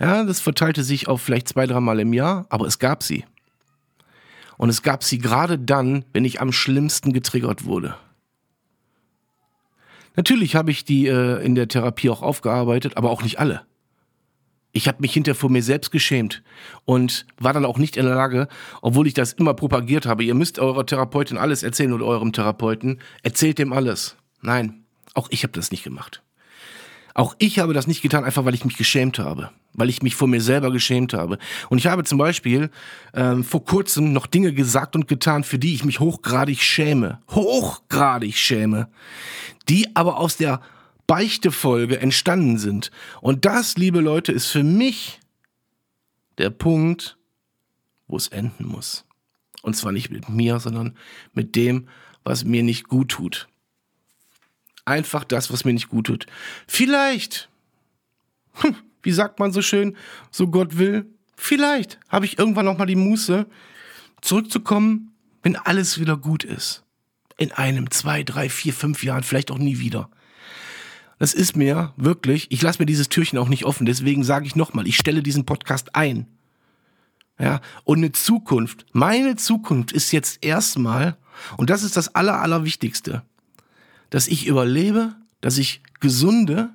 Ja, 0.00 0.24
das 0.24 0.40
verteilte 0.40 0.82
sich 0.82 1.06
auf 1.06 1.20
vielleicht 1.20 1.48
zwei, 1.48 1.66
dreimal 1.66 2.00
im 2.00 2.14
Jahr, 2.14 2.46
aber 2.48 2.66
es 2.66 2.78
gab 2.78 3.02
sie. 3.02 3.26
Und 4.56 4.70
es 4.70 4.80
gab 4.80 5.04
sie 5.04 5.18
gerade 5.18 5.58
dann, 5.58 6.06
wenn 6.14 6.24
ich 6.24 6.40
am 6.40 6.50
schlimmsten 6.50 7.12
getriggert 7.12 7.66
wurde. 7.66 7.94
Natürlich 10.14 10.56
habe 10.56 10.70
ich 10.70 10.86
die 10.86 11.08
äh, 11.08 11.44
in 11.44 11.56
der 11.56 11.68
Therapie 11.68 12.08
auch 12.08 12.22
aufgearbeitet, 12.22 12.96
aber 12.96 13.10
auch 13.10 13.22
nicht 13.22 13.38
alle. 13.38 13.66
Ich 14.76 14.88
habe 14.88 14.98
mich 15.00 15.14
hinter 15.14 15.34
vor 15.34 15.48
mir 15.48 15.62
selbst 15.62 15.90
geschämt 15.90 16.42
und 16.84 17.24
war 17.38 17.54
dann 17.54 17.64
auch 17.64 17.78
nicht 17.78 17.96
in 17.96 18.04
der 18.04 18.14
Lage, 18.14 18.46
obwohl 18.82 19.06
ich 19.06 19.14
das 19.14 19.32
immer 19.32 19.54
propagiert 19.54 20.04
habe. 20.04 20.22
Ihr 20.22 20.34
müsst 20.34 20.58
eurer 20.58 20.84
Therapeutin 20.84 21.38
alles 21.38 21.62
erzählen 21.62 21.94
oder 21.94 22.04
eurem 22.04 22.34
Therapeuten. 22.34 23.00
Erzählt 23.22 23.56
dem 23.58 23.72
alles. 23.72 24.16
Nein, 24.42 24.84
auch 25.14 25.28
ich 25.30 25.44
habe 25.44 25.54
das 25.54 25.70
nicht 25.70 25.82
gemacht. 25.82 26.22
Auch 27.14 27.34
ich 27.38 27.58
habe 27.58 27.72
das 27.72 27.86
nicht 27.86 28.02
getan, 28.02 28.24
einfach 28.24 28.44
weil 28.44 28.52
ich 28.52 28.66
mich 28.66 28.76
geschämt 28.76 29.18
habe, 29.18 29.48
weil 29.72 29.88
ich 29.88 30.02
mich 30.02 30.14
vor 30.14 30.28
mir 30.28 30.42
selber 30.42 30.70
geschämt 30.70 31.14
habe. 31.14 31.38
Und 31.70 31.78
ich 31.78 31.86
habe 31.86 32.04
zum 32.04 32.18
Beispiel 32.18 32.68
ähm, 33.14 33.44
vor 33.44 33.64
kurzem 33.64 34.12
noch 34.12 34.26
Dinge 34.26 34.52
gesagt 34.52 34.94
und 34.94 35.08
getan, 35.08 35.42
für 35.42 35.58
die 35.58 35.72
ich 35.72 35.86
mich 35.86 36.00
hochgradig 36.00 36.60
schäme. 36.60 37.22
Hochgradig 37.30 38.36
schäme. 38.36 38.88
Die 39.70 39.96
aber 39.96 40.18
aus 40.18 40.36
der 40.36 40.60
Beichtefolge 41.06 42.00
entstanden 42.00 42.58
sind. 42.58 42.90
Und 43.20 43.44
das, 43.44 43.76
liebe 43.76 44.00
Leute, 44.00 44.32
ist 44.32 44.46
für 44.46 44.64
mich 44.64 45.20
der 46.38 46.50
Punkt, 46.50 47.16
wo 48.08 48.16
es 48.16 48.28
enden 48.28 48.66
muss. 48.66 49.04
Und 49.62 49.74
zwar 49.74 49.92
nicht 49.92 50.10
mit 50.10 50.28
mir, 50.28 50.60
sondern 50.60 50.96
mit 51.32 51.56
dem, 51.56 51.88
was 52.24 52.44
mir 52.44 52.62
nicht 52.62 52.88
gut 52.88 53.10
tut. 53.10 53.48
Einfach 54.84 55.24
das, 55.24 55.52
was 55.52 55.64
mir 55.64 55.72
nicht 55.72 55.88
gut 55.88 56.06
tut. 56.06 56.26
Vielleicht, 56.66 57.48
hm, 58.54 58.76
wie 59.02 59.12
sagt 59.12 59.38
man 59.38 59.52
so 59.52 59.62
schön, 59.62 59.96
so 60.30 60.48
Gott 60.48 60.78
will, 60.78 61.06
vielleicht 61.36 61.98
habe 62.08 62.26
ich 62.26 62.38
irgendwann 62.38 62.66
noch 62.66 62.78
mal 62.78 62.86
die 62.86 62.96
Muße, 62.96 63.46
zurückzukommen, 64.20 65.12
wenn 65.42 65.56
alles 65.56 66.00
wieder 66.00 66.16
gut 66.16 66.44
ist. 66.44 66.84
In 67.36 67.52
einem, 67.52 67.90
zwei, 67.90 68.22
drei, 68.22 68.48
vier, 68.48 68.72
fünf 68.72 69.04
Jahren, 69.04 69.22
vielleicht 69.22 69.50
auch 69.50 69.58
nie 69.58 69.78
wieder. 69.78 70.10
Das 71.18 71.32
ist 71.32 71.56
mir 71.56 71.92
wirklich, 71.96 72.50
ich 72.50 72.60
lasse 72.62 72.80
mir 72.80 72.86
dieses 72.86 73.08
Türchen 73.08 73.38
auch 73.38 73.48
nicht 73.48 73.64
offen, 73.64 73.86
deswegen 73.86 74.22
sage 74.22 74.46
ich 74.46 74.56
nochmal, 74.56 74.86
ich 74.86 74.96
stelle 74.96 75.22
diesen 75.22 75.46
Podcast 75.46 75.94
ein. 75.94 76.26
Ja, 77.38 77.60
und 77.84 77.98
eine 77.98 78.12
Zukunft. 78.12 78.86
Meine 78.92 79.36
Zukunft 79.36 79.92
ist 79.92 80.12
jetzt 80.12 80.44
erstmal, 80.44 81.16
und 81.56 81.70
das 81.70 81.82
ist 81.82 81.96
das 81.96 82.14
Aller, 82.14 82.40
Allerwichtigste, 82.40 83.22
dass 84.10 84.26
ich 84.26 84.46
überlebe, 84.46 85.14
dass 85.40 85.58
ich 85.58 85.82
gesunde 86.00 86.70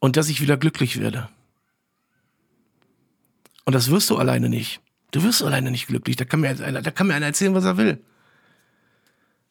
und 0.00 0.16
dass 0.16 0.28
ich 0.28 0.40
wieder 0.40 0.56
glücklich 0.56 1.00
werde. 1.00 1.28
Und 3.64 3.74
das 3.74 3.90
wirst 3.90 4.10
du 4.10 4.16
alleine 4.16 4.48
nicht. 4.48 4.80
Du 5.10 5.22
wirst 5.22 5.42
alleine 5.42 5.70
nicht 5.70 5.86
glücklich. 5.86 6.16
Da 6.16 6.24
kann 6.24 6.40
mir 6.40 6.54
da 6.54 6.90
kann 6.90 7.06
mir 7.06 7.14
einer 7.14 7.26
erzählen, 7.26 7.54
was 7.54 7.64
er 7.64 7.76
will. 7.76 8.02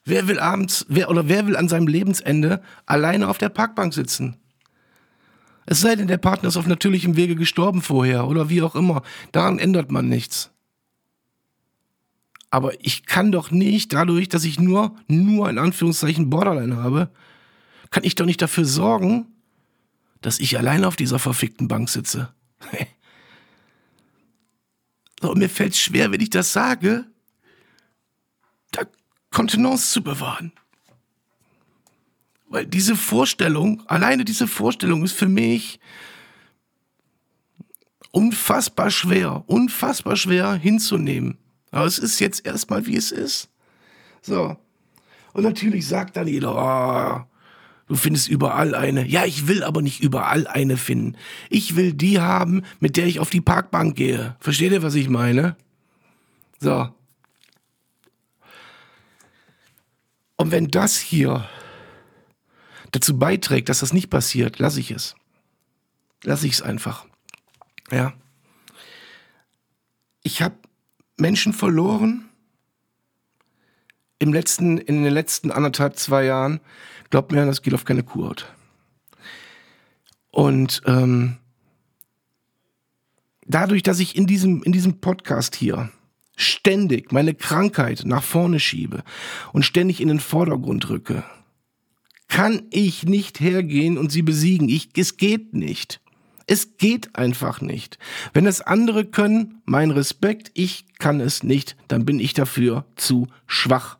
Wer 0.07 0.29
will 0.29 0.39
abends, 0.39 0.85
wer 0.87 1.09
oder 1.09 1.27
wer 1.27 1.45
will 1.47 1.57
an 1.57 1.67
seinem 1.67 1.87
Lebensende 1.87 2.63
alleine 2.85 3.27
auf 3.27 3.39
der 3.39 3.49
Parkbank 3.49 3.93
sitzen? 3.93 4.37
Es 5.65 5.81
sei 5.81 5.97
denn, 5.97 6.07
der 6.07 6.17
Partner 6.17 6.47
ist 6.47 6.55
auf 6.55 6.65
natürlichem 6.65 7.17
Wege 7.17 7.35
gestorben 7.35 7.81
vorher 7.81 8.25
oder 8.25 8.47
wie 8.47 8.61
auch 8.61 8.73
immer. 8.73 9.03
Daran 9.33 9.59
ändert 9.59 9.91
man 9.91 10.07
nichts. 10.07 10.49
Aber 12.49 12.71
ich 12.79 13.05
kann 13.05 13.33
doch 13.33 13.51
nicht, 13.51 13.91
dadurch, 13.91 14.29
dass 14.29 14.45
ich 14.45 14.61
nur, 14.61 14.95
nur 15.09 15.49
in 15.49 15.57
Anführungszeichen 15.57 16.29
Borderline 16.29 16.77
habe, 16.77 17.09
kann 17.91 18.05
ich 18.05 18.15
doch 18.15 18.25
nicht 18.25 18.41
dafür 18.41 18.63
sorgen, 18.63 19.25
dass 20.21 20.39
ich 20.39 20.57
alleine 20.57 20.87
auf 20.87 20.95
dieser 20.95 21.19
verfickten 21.19 21.67
Bank 21.67 21.89
sitze. 21.89 22.33
so, 25.21 25.35
mir 25.35 25.49
fällt 25.49 25.75
schwer, 25.75 26.13
wenn 26.13 26.21
ich 26.21 26.29
das 26.29 26.53
sage, 26.53 27.03
da 28.71 28.83
Kontenance 29.31 29.91
zu 29.91 30.01
bewahren. 30.01 30.51
Weil 32.49 32.65
diese 32.65 32.95
Vorstellung, 32.95 33.83
alleine 33.87 34.23
diese 34.23 34.47
Vorstellung 34.47 35.03
ist 35.03 35.13
für 35.13 35.27
mich 35.27 35.79
unfassbar 38.11 38.89
schwer, 38.89 39.43
unfassbar 39.47 40.15
schwer 40.15 40.53
hinzunehmen. 40.53 41.37
Aber 41.71 41.85
es 41.85 41.99
ist 41.99 42.19
jetzt 42.19 42.45
erstmal, 42.45 42.85
wie 42.87 42.95
es 42.95 43.11
ist. 43.11 43.49
So. 44.21 44.57
Und 45.33 45.43
natürlich 45.43 45.87
sagt 45.87 46.17
dann 46.17 46.27
jeder, 46.27 46.55
oh, 46.55 47.25
du 47.87 47.95
findest 47.95 48.29
überall 48.29 48.73
eine. 48.73 49.05
Ja, 49.05 49.25
ich 49.25 49.47
will 49.47 49.63
aber 49.63 49.81
nicht 49.81 50.01
überall 50.01 50.47
eine 50.47 50.77
finden. 50.77 51.15
Ich 51.49 51.75
will 51.75 51.93
die 51.93 52.19
haben, 52.19 52.63
mit 52.79 52.97
der 52.97 53.05
ich 53.07 53.19
auf 53.19 53.29
die 53.29 53.41
Parkbank 53.41 53.95
gehe. 53.95 54.35
Versteht 54.39 54.71
ihr, 54.71 54.83
was 54.83 54.95
ich 54.95 55.09
meine? 55.09 55.57
So. 56.59 56.89
Und 60.37 60.51
wenn 60.51 60.67
das 60.67 60.97
hier 60.97 61.49
dazu 62.91 63.17
beiträgt, 63.17 63.69
dass 63.69 63.79
das 63.79 63.93
nicht 63.93 64.09
passiert, 64.09 64.59
lasse 64.59 64.79
ich 64.79 64.91
es. 64.91 65.15
Lasse 66.23 66.47
ich 66.47 66.53
es 66.53 66.61
einfach. 66.61 67.05
Ja. 67.91 68.13
Ich 70.23 70.41
habe 70.41 70.55
Menschen 71.17 71.53
verloren 71.53 72.29
im 74.19 74.33
letzten, 74.33 74.77
in 74.77 75.03
den 75.03 75.13
letzten 75.13 75.51
anderthalb, 75.51 75.97
zwei 75.97 76.25
Jahren. 76.25 76.59
Glaubt 77.09 77.31
mir, 77.31 77.45
das 77.45 77.61
geht 77.61 77.73
auf 77.73 77.85
keine 77.85 78.03
Kurhaut. 78.03 78.53
Und 80.31 80.81
ähm, 80.85 81.37
dadurch, 83.45 83.83
dass 83.83 83.99
ich 83.99 84.15
in 84.15 84.27
diesem, 84.27 84.61
in 84.63 84.71
diesem 84.71 84.99
Podcast 84.99 85.55
hier 85.55 85.89
ständig 86.37 87.11
meine 87.11 87.33
Krankheit 87.33 88.03
nach 88.05 88.23
vorne 88.23 88.61
schiebe 88.61 89.03
und 89.51 89.63
ständig 89.63 89.99
in 89.99 90.07
den 90.07 90.21
Vordergrund 90.21 90.89
rücke, 90.89 91.25
kann 92.29 92.63
ich 92.69 93.03
nicht 93.03 93.39
hergehen 93.39 93.97
und 93.97 94.11
sie 94.11 94.21
besiegen. 94.21 94.69
Ich, 94.69 94.89
es 94.95 95.17
geht 95.17 95.53
nicht. 95.53 95.99
Es 96.45 96.77
geht 96.77 97.15
einfach 97.15 97.59
nicht. 97.59 97.99
Wenn 98.33 98.45
es 98.45 98.61
andere 98.61 99.03
können, 99.03 99.61
mein 99.65 99.91
Respekt, 99.91 100.51
ich 100.53 100.85
kann 100.97 101.19
es 101.19 101.43
nicht, 101.43 101.75
dann 101.89 102.05
bin 102.05 102.19
ich 102.19 102.33
dafür 102.33 102.85
zu 102.95 103.27
schwach. 103.47 103.97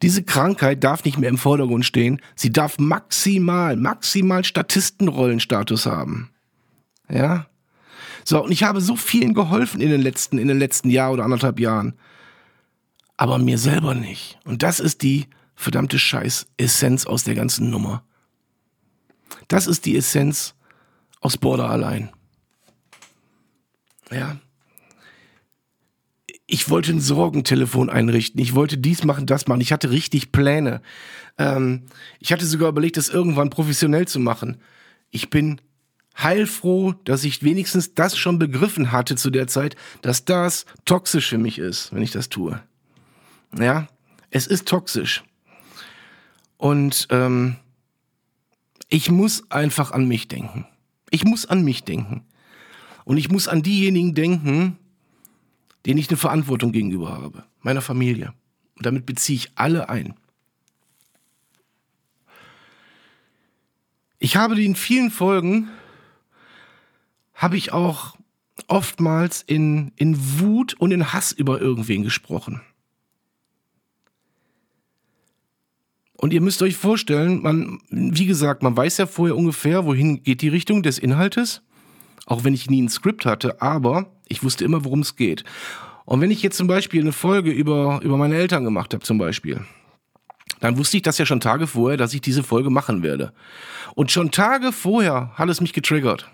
Diese 0.00 0.22
Krankheit 0.22 0.82
darf 0.82 1.04
nicht 1.04 1.18
mehr 1.18 1.28
im 1.28 1.36
Vordergrund 1.36 1.84
stehen. 1.84 2.22
Sie 2.34 2.50
darf 2.50 2.78
maximal, 2.78 3.76
maximal 3.76 4.44
Statistenrollenstatus 4.44 5.84
haben. 5.84 6.30
Ja? 7.10 7.46
So, 8.24 8.44
und 8.44 8.52
ich 8.52 8.62
habe 8.62 8.80
so 8.80 8.96
vielen 8.96 9.34
geholfen 9.34 9.80
in 9.80 9.90
den 9.90 10.02
letzten, 10.02 10.38
in 10.38 10.48
den 10.48 10.58
letzten 10.58 10.90
Jahr 10.90 11.12
oder 11.12 11.24
anderthalb 11.24 11.60
Jahren. 11.60 11.94
Aber 13.16 13.38
mir 13.38 13.58
selber 13.58 13.94
nicht. 13.94 14.38
Und 14.44 14.62
das 14.62 14.80
ist 14.80 15.02
die 15.02 15.26
verdammte 15.54 15.98
Scheiß 15.98 16.46
Essenz 16.56 17.06
aus 17.06 17.24
der 17.24 17.34
ganzen 17.34 17.70
Nummer. 17.70 18.02
Das 19.48 19.66
ist 19.66 19.84
die 19.84 19.96
Essenz 19.96 20.54
aus 21.20 21.36
Border 21.36 21.68
allein. 21.68 22.10
Ja. 24.10 24.38
Ich 26.46 26.68
wollte 26.68 26.92
ein 26.92 27.00
Sorgentelefon 27.00 27.90
einrichten. 27.90 28.40
Ich 28.40 28.54
wollte 28.54 28.78
dies 28.78 29.04
machen, 29.04 29.26
das 29.26 29.46
machen. 29.46 29.60
Ich 29.60 29.72
hatte 29.72 29.90
richtig 29.90 30.32
Pläne. 30.32 30.82
Ähm, 31.38 31.84
ich 32.18 32.32
hatte 32.32 32.46
sogar 32.46 32.70
überlegt, 32.70 32.96
das 32.96 33.08
irgendwann 33.08 33.50
professionell 33.50 34.08
zu 34.08 34.18
machen. 34.18 34.60
Ich 35.10 35.30
bin 35.30 35.60
heilfroh, 36.16 36.92
dass 37.04 37.24
ich 37.24 37.42
wenigstens 37.42 37.94
das 37.94 38.16
schon 38.16 38.38
begriffen 38.38 38.92
hatte 38.92 39.16
zu 39.16 39.30
der 39.30 39.46
Zeit, 39.46 39.76
dass 40.02 40.24
das 40.24 40.66
toxisch 40.84 41.28
für 41.28 41.38
mich 41.38 41.58
ist, 41.58 41.92
wenn 41.92 42.02
ich 42.02 42.10
das 42.10 42.28
tue. 42.28 42.62
Ja, 43.58 43.88
es 44.30 44.46
ist 44.46 44.68
toxisch. 44.68 45.24
Und 46.56 47.08
ähm, 47.10 47.56
ich 48.88 49.10
muss 49.10 49.50
einfach 49.50 49.92
an 49.92 50.06
mich 50.06 50.28
denken. 50.28 50.66
Ich 51.10 51.24
muss 51.24 51.46
an 51.46 51.62
mich 51.62 51.84
denken. 51.84 52.24
Und 53.04 53.16
ich 53.16 53.30
muss 53.30 53.48
an 53.48 53.62
diejenigen 53.62 54.14
denken, 54.14 54.76
denen 55.86 55.98
ich 55.98 56.08
eine 56.08 56.16
Verantwortung 56.16 56.72
gegenüber 56.72 57.10
habe. 57.10 57.44
Meiner 57.62 57.82
Familie. 57.82 58.34
Und 58.76 58.86
damit 58.86 59.06
beziehe 59.06 59.36
ich 59.36 59.52
alle 59.54 59.88
ein. 59.88 60.14
Ich 64.18 64.36
habe 64.36 64.62
in 64.62 64.76
vielen 64.76 65.10
Folgen, 65.10 65.70
habe 67.40 67.56
ich 67.56 67.72
auch 67.72 68.16
oftmals 68.68 69.40
in, 69.40 69.92
in 69.96 70.38
Wut 70.38 70.74
und 70.74 70.92
in 70.92 71.14
Hass 71.14 71.32
über 71.32 71.58
irgendwen 71.58 72.02
gesprochen. 72.02 72.60
Und 76.18 76.34
ihr 76.34 76.42
müsst 76.42 76.60
euch 76.60 76.76
vorstellen, 76.76 77.40
man, 77.40 77.80
wie 77.88 78.26
gesagt, 78.26 78.62
man 78.62 78.76
weiß 78.76 78.98
ja 78.98 79.06
vorher 79.06 79.38
ungefähr, 79.38 79.86
wohin 79.86 80.22
geht 80.22 80.42
die 80.42 80.50
Richtung 80.50 80.82
des 80.82 80.98
Inhaltes. 80.98 81.62
Auch 82.26 82.44
wenn 82.44 82.52
ich 82.52 82.68
nie 82.68 82.82
ein 82.82 82.90
Skript 82.90 83.24
hatte, 83.24 83.62
aber 83.62 84.12
ich 84.28 84.44
wusste 84.44 84.66
immer, 84.66 84.84
worum 84.84 85.00
es 85.00 85.16
geht. 85.16 85.42
Und 86.04 86.20
wenn 86.20 86.30
ich 86.30 86.42
jetzt 86.42 86.58
zum 86.58 86.66
Beispiel 86.66 87.00
eine 87.00 87.12
Folge 87.12 87.50
über, 87.50 88.00
über 88.02 88.18
meine 88.18 88.36
Eltern 88.36 88.64
gemacht 88.64 88.92
habe, 88.92 89.02
zum 89.02 89.16
Beispiel, 89.16 89.64
dann 90.60 90.76
wusste 90.76 90.98
ich 90.98 91.02
das 91.02 91.16
ja 91.16 91.24
schon 91.24 91.40
Tage 91.40 91.66
vorher, 91.66 91.96
dass 91.96 92.12
ich 92.12 92.20
diese 92.20 92.42
Folge 92.42 92.68
machen 92.68 93.02
werde. 93.02 93.32
Und 93.94 94.10
schon 94.10 94.30
Tage 94.30 94.72
vorher 94.72 95.32
hat 95.36 95.48
es 95.48 95.62
mich 95.62 95.72
getriggert. 95.72 96.30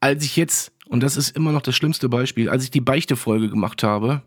Als 0.00 0.24
ich 0.24 0.36
jetzt, 0.36 0.72
und 0.88 1.02
das 1.02 1.16
ist 1.16 1.36
immer 1.36 1.52
noch 1.52 1.62
das 1.62 1.76
schlimmste 1.76 2.08
Beispiel, 2.08 2.48
als 2.48 2.64
ich 2.64 2.70
die 2.70 2.80
Beichte-Folge 2.80 3.48
gemacht 3.48 3.82
habe, 3.82 4.22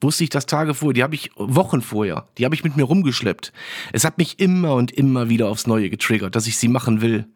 wusste 0.00 0.24
ich 0.24 0.30
das 0.30 0.46
Tage 0.46 0.74
vorher, 0.74 0.94
die 0.94 1.02
habe 1.02 1.14
ich 1.14 1.30
Wochen 1.36 1.80
vorher, 1.80 2.26
die 2.38 2.44
habe 2.44 2.54
ich 2.54 2.64
mit 2.64 2.76
mir 2.76 2.84
rumgeschleppt. 2.84 3.52
Es 3.92 4.04
hat 4.04 4.18
mich 4.18 4.38
immer 4.38 4.74
und 4.74 4.92
immer 4.92 5.28
wieder 5.28 5.48
aufs 5.48 5.66
Neue 5.66 5.90
getriggert, 5.90 6.36
dass 6.36 6.46
ich 6.46 6.58
sie 6.58 6.68
machen 6.68 7.00
will, 7.00 7.26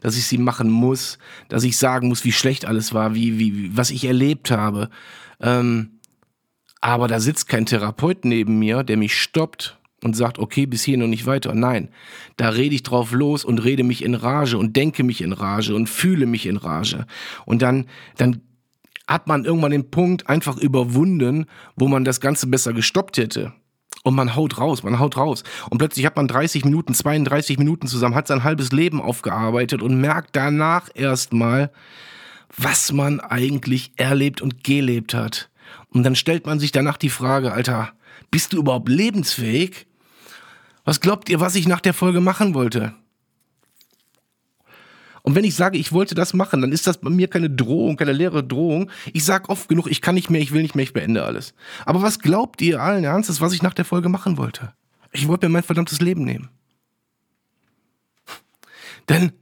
dass 0.00 0.16
ich 0.16 0.26
sie 0.26 0.38
machen 0.38 0.70
muss, 0.70 1.18
dass 1.48 1.64
ich 1.64 1.76
sagen 1.76 2.08
muss, 2.08 2.24
wie 2.24 2.32
schlecht 2.32 2.64
alles 2.64 2.94
war, 2.94 3.14
wie, 3.14 3.38
wie, 3.38 3.76
was 3.76 3.90
ich 3.90 4.04
erlebt 4.04 4.50
habe. 4.50 4.88
Ähm, 5.40 5.98
aber 6.80 7.08
da 7.08 7.20
sitzt 7.20 7.48
kein 7.48 7.66
Therapeut 7.66 8.24
neben 8.24 8.58
mir, 8.58 8.82
der 8.82 8.96
mich 8.96 9.20
stoppt 9.20 9.78
und 10.02 10.16
sagt, 10.16 10.38
okay, 10.38 10.66
bis 10.66 10.82
hier 10.82 10.98
noch 10.98 11.06
nicht 11.06 11.26
weiter. 11.26 11.54
Nein, 11.54 11.88
da 12.36 12.50
rede 12.50 12.74
ich 12.74 12.82
drauf 12.82 13.12
los 13.12 13.44
und 13.44 13.58
rede 13.58 13.84
mich 13.84 14.04
in 14.04 14.14
Rage 14.14 14.58
und 14.58 14.76
denke 14.76 15.04
mich 15.04 15.20
in 15.22 15.32
Rage 15.32 15.74
und 15.74 15.88
fühle 15.88 16.26
mich 16.26 16.46
in 16.46 16.56
Rage. 16.56 17.06
Und 17.46 17.62
dann, 17.62 17.86
dann 18.16 18.40
hat 19.06 19.26
man 19.26 19.44
irgendwann 19.44 19.72
den 19.72 19.90
Punkt 19.90 20.28
einfach 20.28 20.56
überwunden, 20.56 21.46
wo 21.76 21.88
man 21.88 22.04
das 22.04 22.20
Ganze 22.20 22.46
besser 22.46 22.72
gestoppt 22.72 23.18
hätte. 23.18 23.52
Und 24.04 24.14
man 24.14 24.34
haut 24.34 24.58
raus, 24.58 24.82
man 24.82 24.98
haut 24.98 25.16
raus. 25.16 25.44
Und 25.70 25.78
plötzlich 25.78 26.06
hat 26.06 26.16
man 26.16 26.26
30 26.26 26.64
Minuten, 26.64 26.92
32 26.92 27.58
Minuten 27.58 27.86
zusammen, 27.86 28.16
hat 28.16 28.26
sein 28.26 28.42
halbes 28.42 28.72
Leben 28.72 29.00
aufgearbeitet 29.00 29.80
und 29.80 30.00
merkt 30.00 30.34
danach 30.34 30.88
erstmal, 30.94 31.70
was 32.56 32.92
man 32.92 33.20
eigentlich 33.20 33.92
erlebt 33.96 34.40
und 34.40 34.64
gelebt 34.64 35.14
hat. 35.14 35.50
Und 35.88 36.02
dann 36.02 36.16
stellt 36.16 36.46
man 36.46 36.58
sich 36.58 36.72
danach 36.72 36.96
die 36.96 37.10
Frage, 37.10 37.52
Alter, 37.52 37.92
bist 38.30 38.52
du 38.52 38.58
überhaupt 38.58 38.88
lebensfähig? 38.88 39.86
Was 40.84 41.00
glaubt 41.00 41.28
ihr, 41.28 41.40
was 41.40 41.54
ich 41.54 41.68
nach 41.68 41.80
der 41.80 41.94
Folge 41.94 42.20
machen 42.20 42.54
wollte? 42.54 42.94
Und 45.22 45.36
wenn 45.36 45.44
ich 45.44 45.54
sage, 45.54 45.78
ich 45.78 45.92
wollte 45.92 46.16
das 46.16 46.34
machen, 46.34 46.60
dann 46.60 46.72
ist 46.72 46.88
das 46.88 46.98
bei 46.98 47.08
mir 47.08 47.28
keine 47.28 47.48
Drohung, 47.48 47.96
keine 47.96 48.12
leere 48.12 48.42
Drohung. 48.42 48.90
Ich 49.12 49.24
sage 49.24 49.48
oft 49.48 49.68
genug, 49.68 49.86
ich 49.86 50.00
kann 50.00 50.16
nicht 50.16 50.30
mehr, 50.30 50.40
ich 50.40 50.52
will 50.52 50.62
nicht 50.62 50.74
mehr, 50.74 50.82
ich 50.82 50.92
beende 50.92 51.24
alles. 51.24 51.54
Aber 51.86 52.02
was 52.02 52.18
glaubt 52.18 52.60
ihr 52.60 52.82
allen 52.82 53.04
Ernstes, 53.04 53.40
was 53.40 53.52
ich 53.52 53.62
nach 53.62 53.74
der 53.74 53.84
Folge 53.84 54.08
machen 54.08 54.36
wollte? 54.36 54.74
Ich 55.12 55.28
wollte 55.28 55.46
mir 55.46 55.52
mein 55.52 55.62
verdammtes 55.62 56.00
Leben 56.00 56.24
nehmen. 56.24 56.48
Denn 59.08 59.32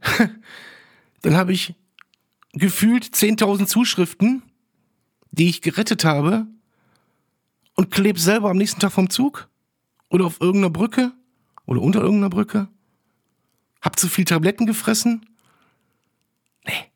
dann 1.23 1.35
habe 1.35 1.51
ich 1.51 1.73
gefühlt 2.53 3.05
10.000 3.05 3.65
Zuschriften, 3.65 4.43
die 5.31 5.49
ich 5.49 5.61
gerettet 5.61 6.05
habe 6.05 6.45
und 7.75 7.89
kleb 7.89 8.19
selber 8.19 8.51
am 8.51 8.57
nächsten 8.57 8.79
Tag 8.79 8.91
vom 8.91 9.09
Zug 9.09 9.49
oder 10.09 10.25
auf 10.25 10.41
irgendeiner 10.41 10.69
Brücke 10.69 11.13
oder 11.71 11.81
unter 11.81 12.01
irgendeiner 12.01 12.29
Brücke. 12.29 12.67
Hab 13.81 13.97
zu 13.97 14.09
viel 14.09 14.25
Tabletten 14.25 14.65
gefressen? 14.65 15.25
Nee, 16.67 16.91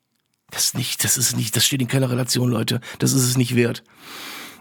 das 0.50 0.66
ist 0.66 0.74
nicht, 0.76 1.02
das 1.02 1.16
ist 1.16 1.34
nicht, 1.34 1.56
das 1.56 1.64
steht 1.64 1.80
in 1.80 1.88
keiner 1.88 2.10
Relation, 2.10 2.50
Leute. 2.50 2.82
Das 2.98 3.14
ist 3.14 3.22
es 3.22 3.38
nicht 3.38 3.56
wert. 3.56 3.82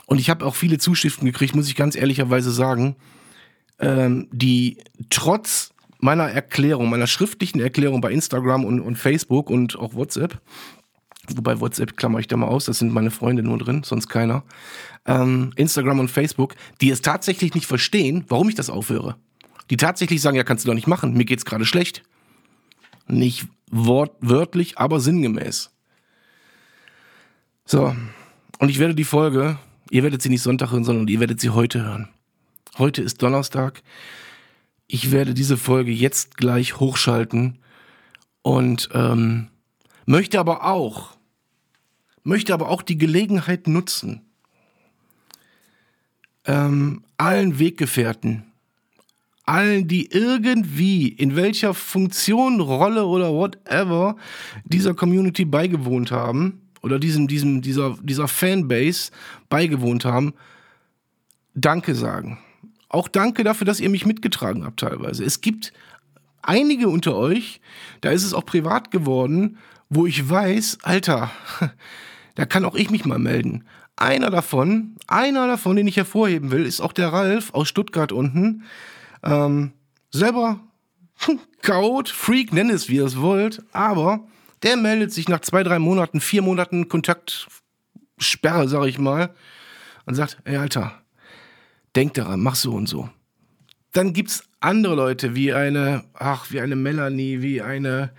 Und 0.05 0.19
ich 0.19 0.29
habe 0.29 0.45
auch 0.45 0.55
viele 0.55 0.77
Zuschriften 0.77 1.25
gekriegt, 1.25 1.53
muss 1.53 1.67
ich 1.67 1.75
ganz 1.75 1.97
ehrlicherweise 1.97 2.51
sagen, 2.51 2.95
ähm, 3.79 4.29
die 4.31 4.77
trotz 5.09 5.73
meiner 5.99 6.29
Erklärung, 6.29 6.89
meiner 6.89 7.07
schriftlichen 7.07 7.59
Erklärung 7.59 7.99
bei 7.99 8.13
Instagram 8.13 8.63
und, 8.63 8.79
und 8.79 8.95
Facebook 8.95 9.49
und 9.49 9.77
auch 9.77 9.95
WhatsApp, 9.95 10.39
wobei 11.27 11.59
WhatsApp 11.59 11.97
klammer 11.97 12.19
ich 12.19 12.27
da 12.27 12.37
mal 12.37 12.47
aus, 12.47 12.65
das 12.65 12.79
sind 12.79 12.93
meine 12.93 13.11
Freunde 13.11 13.43
nur 13.43 13.57
drin, 13.57 13.83
sonst 13.83 14.07
keiner, 14.07 14.43
ähm, 15.05 15.51
Instagram 15.57 15.99
und 15.99 16.09
Facebook, 16.09 16.55
die 16.79 16.89
es 16.89 17.01
tatsächlich 17.01 17.53
nicht 17.53 17.65
verstehen, 17.65 18.23
warum 18.29 18.47
ich 18.47 18.55
das 18.55 18.69
aufhöre. 18.69 19.17
Die 19.69 19.77
tatsächlich 19.77 20.21
sagen, 20.21 20.37
ja, 20.37 20.43
kannst 20.43 20.65
du 20.65 20.67
doch 20.67 20.75
nicht 20.75 20.87
machen, 20.87 21.13
mir 21.13 21.25
geht's 21.25 21.45
gerade 21.45 21.65
schlecht. 21.65 22.03
Nicht 23.07 23.47
wortwörtlich, 23.71 24.77
aber 24.77 24.99
sinngemäß. 24.99 25.71
So, 27.65 27.95
und 28.59 28.69
ich 28.69 28.79
werde 28.79 28.95
die 28.95 29.03
Folge, 29.03 29.57
ihr 29.89 30.03
werdet 30.03 30.21
sie 30.21 30.29
nicht 30.29 30.43
Sonntag 30.43 30.71
hören, 30.71 30.83
sondern 30.83 31.07
ihr 31.07 31.19
werdet 31.19 31.39
sie 31.39 31.49
heute 31.49 31.83
hören. 31.83 32.09
Heute 32.77 33.01
ist 33.01 33.21
Donnerstag. 33.21 33.81
Ich 34.87 35.11
werde 35.11 35.33
diese 35.33 35.57
Folge 35.57 35.91
jetzt 35.91 36.37
gleich 36.37 36.79
hochschalten 36.79 37.57
und 38.43 38.89
ähm, 38.93 39.47
möchte 40.05 40.39
aber 40.39 40.63
auch, 40.65 41.17
möchte 42.23 42.53
aber 42.53 42.69
auch 42.69 42.83
die 42.83 42.97
Gelegenheit 42.97 43.67
nutzen, 43.67 44.21
ähm, 46.45 47.03
allen 47.17 47.57
Weggefährten, 47.57 48.43
allen, 49.45 49.87
die 49.87 50.11
irgendwie 50.11 51.07
in 51.07 51.35
welcher 51.35 51.73
Funktion, 51.73 52.59
Rolle 52.59 53.05
oder 53.05 53.31
whatever 53.31 54.15
dieser 54.63 54.93
Community 54.93 55.45
beigewohnt 55.45 56.11
haben 56.11 56.61
oder 56.81 56.99
diesem, 56.99 57.27
diesem, 57.27 57.61
dieser, 57.61 57.95
dieser 58.01 58.27
Fanbase 58.27 59.11
beigewohnt 59.49 60.05
haben, 60.05 60.33
Danke 61.55 61.95
sagen. 61.95 62.37
Auch 62.89 63.07
danke 63.07 63.43
dafür, 63.45 63.65
dass 63.65 63.79
ihr 63.79 63.89
mich 63.89 64.05
mitgetragen 64.05 64.65
habt 64.65 64.81
teilweise. 64.81 65.23
Es 65.23 65.39
gibt 65.39 65.71
einige 66.41 66.89
unter 66.89 67.15
euch, 67.15 67.61
da 68.01 68.11
ist 68.11 68.25
es 68.25 68.33
auch 68.33 68.45
privat 68.45 68.91
geworden, 68.91 69.57
wo 69.89 70.05
ich 70.05 70.29
weiß, 70.29 70.79
Alter, 70.83 71.31
da 72.35 72.45
kann 72.45 72.65
auch 72.65 72.75
ich 72.75 72.91
mich 72.91 73.05
mal 73.05 73.19
melden. 73.19 73.63
Einer 73.95 74.29
davon, 74.29 74.97
einer 75.07 75.47
davon, 75.47 75.77
den 75.77 75.87
ich 75.87 75.95
hervorheben 75.95 76.51
will, 76.51 76.65
ist 76.65 76.81
auch 76.81 76.91
der 76.91 77.13
Ralf 77.13 77.53
aus 77.53 77.69
Stuttgart 77.69 78.11
unten. 78.11 78.63
Ähm, 79.25 79.73
selber 80.11 80.59
Chaot, 81.61 82.09
Freak, 82.09 82.53
nenn 82.53 82.69
es 82.69 82.89
wie 82.89 82.97
ihr 82.97 83.05
es 83.05 83.19
wollt, 83.19 83.63
aber 83.71 84.27
der 84.63 84.77
meldet 84.77 85.11
sich 85.11 85.27
nach 85.27 85.41
zwei, 85.41 85.63
drei 85.63 85.79
Monaten, 85.79 86.21
vier 86.21 86.41
Monaten 86.41 86.89
Kontaktsperre, 86.89 88.67
sag 88.67 88.85
ich 88.85 88.99
mal, 88.99 89.33
und 90.05 90.15
sagt, 90.15 90.37
ey 90.45 90.57
Alter, 90.57 91.01
denk 91.95 92.13
daran, 92.13 92.41
mach 92.41 92.55
so 92.55 92.73
und 92.73 92.87
so. 92.87 93.09
Dann 93.93 94.13
gibt's 94.13 94.43
andere 94.59 94.95
Leute 94.95 95.35
wie 95.35 95.53
eine, 95.53 96.03
ach, 96.13 96.51
wie 96.51 96.59
eine 96.59 96.75
Melanie, 96.75 97.41
wie 97.41 97.61
eine, 97.61 98.11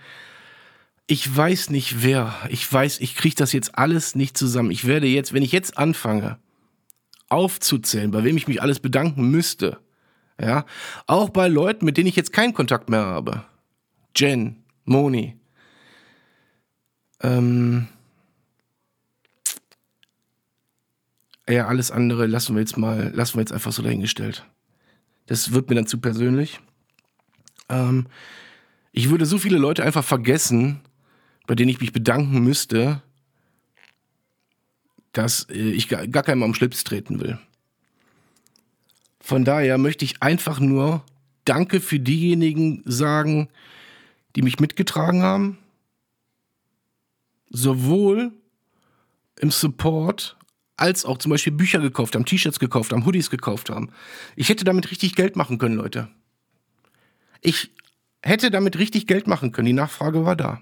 ich 1.05 1.35
weiß 1.35 1.69
nicht 1.69 2.03
wer. 2.03 2.33
Ich 2.49 2.71
weiß, 2.71 2.99
ich 2.99 3.15
kriege 3.15 3.35
das 3.35 3.53
jetzt 3.53 3.77
alles 3.77 4.15
nicht 4.15 4.37
zusammen. 4.37 4.71
Ich 4.71 4.85
werde 4.85 5.07
jetzt, 5.07 5.33
wenn 5.33 5.43
ich 5.43 5.51
jetzt 5.51 5.77
anfange, 5.77 6.39
aufzuzählen, 7.29 8.11
bei 8.11 8.23
wem 8.23 8.37
ich 8.37 8.47
mich 8.47 8.61
alles 8.61 8.79
bedanken 8.79 9.29
müsste, 9.29 9.77
ja, 10.39 10.65
auch 11.07 11.29
bei 11.29 11.47
Leuten, 11.47 11.85
mit 11.85 11.97
denen 11.97 12.07
ich 12.07 12.15
jetzt 12.15 12.33
keinen 12.33 12.53
Kontakt 12.53 12.89
mehr 12.89 13.05
habe. 13.05 13.43
Jen, 14.15 14.63
Moni, 14.85 15.37
ähm, 17.21 17.87
ja, 21.49 21.67
alles 21.67 21.91
andere 21.91 22.27
lassen 22.27 22.55
wir 22.55 22.61
jetzt 22.61 22.77
mal, 22.77 23.11
lassen 23.13 23.35
wir 23.35 23.41
jetzt 23.41 23.53
einfach 23.53 23.71
so 23.71 23.81
dahingestellt. 23.81 24.45
Das 25.27 25.51
wird 25.51 25.69
mir 25.69 25.75
dann 25.75 25.87
zu 25.87 25.99
persönlich. 25.99 26.59
Ähm, 27.69 28.07
ich 28.91 29.09
würde 29.09 29.25
so 29.25 29.37
viele 29.37 29.57
Leute 29.57 29.83
einfach 29.83 30.03
vergessen, 30.03 30.81
bei 31.47 31.55
denen 31.55 31.69
ich 31.69 31.79
mich 31.79 31.93
bedanken 31.93 32.43
müsste, 32.43 33.01
dass 35.13 35.49
äh, 35.49 35.71
ich 35.71 35.87
gar, 35.87 36.07
keinem 36.07 36.43
am 36.43 36.53
Schlips 36.53 36.83
treten 36.83 37.19
will. 37.19 37.39
Von 39.27 39.43
daher 39.43 39.77
möchte 39.77 40.05
ich 40.05 40.23
einfach 40.23 40.61
nur 40.61 41.03
Danke 41.43 41.81
für 41.81 41.99
diejenigen 41.99 42.81
sagen, 42.85 43.49
die 44.37 44.41
mich 44.41 44.61
mitgetragen 44.61 45.21
haben. 45.21 45.57
Sowohl 47.49 48.31
im 49.37 49.51
Support 49.51 50.37
als 50.77 51.03
auch 51.03 51.17
zum 51.17 51.31
Beispiel 51.31 51.51
Bücher 51.51 51.79
gekauft 51.79 52.15
haben, 52.15 52.23
T-Shirts 52.23 52.57
gekauft 52.57 52.93
haben, 52.93 53.05
Hoodies 53.05 53.29
gekauft 53.29 53.69
haben. 53.69 53.91
Ich 54.37 54.47
hätte 54.47 54.63
damit 54.63 54.91
richtig 54.91 55.13
Geld 55.15 55.35
machen 55.35 55.57
können, 55.57 55.75
Leute. 55.75 56.07
Ich 57.41 57.73
hätte 58.23 58.49
damit 58.49 58.77
richtig 58.77 59.07
Geld 59.07 59.27
machen 59.27 59.51
können. 59.51 59.65
Die 59.65 59.73
Nachfrage 59.73 60.23
war 60.23 60.37
da. 60.37 60.61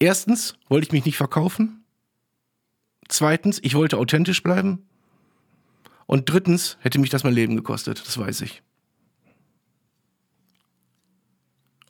Erstens 0.00 0.56
wollte 0.68 0.88
ich 0.88 0.92
mich 0.92 1.04
nicht 1.04 1.18
verkaufen. 1.18 1.84
Zweitens, 3.06 3.60
ich 3.62 3.76
wollte 3.76 3.98
authentisch 3.98 4.42
bleiben. 4.42 4.88
Und 6.12 6.28
drittens 6.28 6.76
hätte 6.80 6.98
mich 6.98 7.08
das 7.08 7.24
mein 7.24 7.32
Leben 7.32 7.56
gekostet, 7.56 8.06
das 8.06 8.18
weiß 8.18 8.42
ich. 8.42 8.62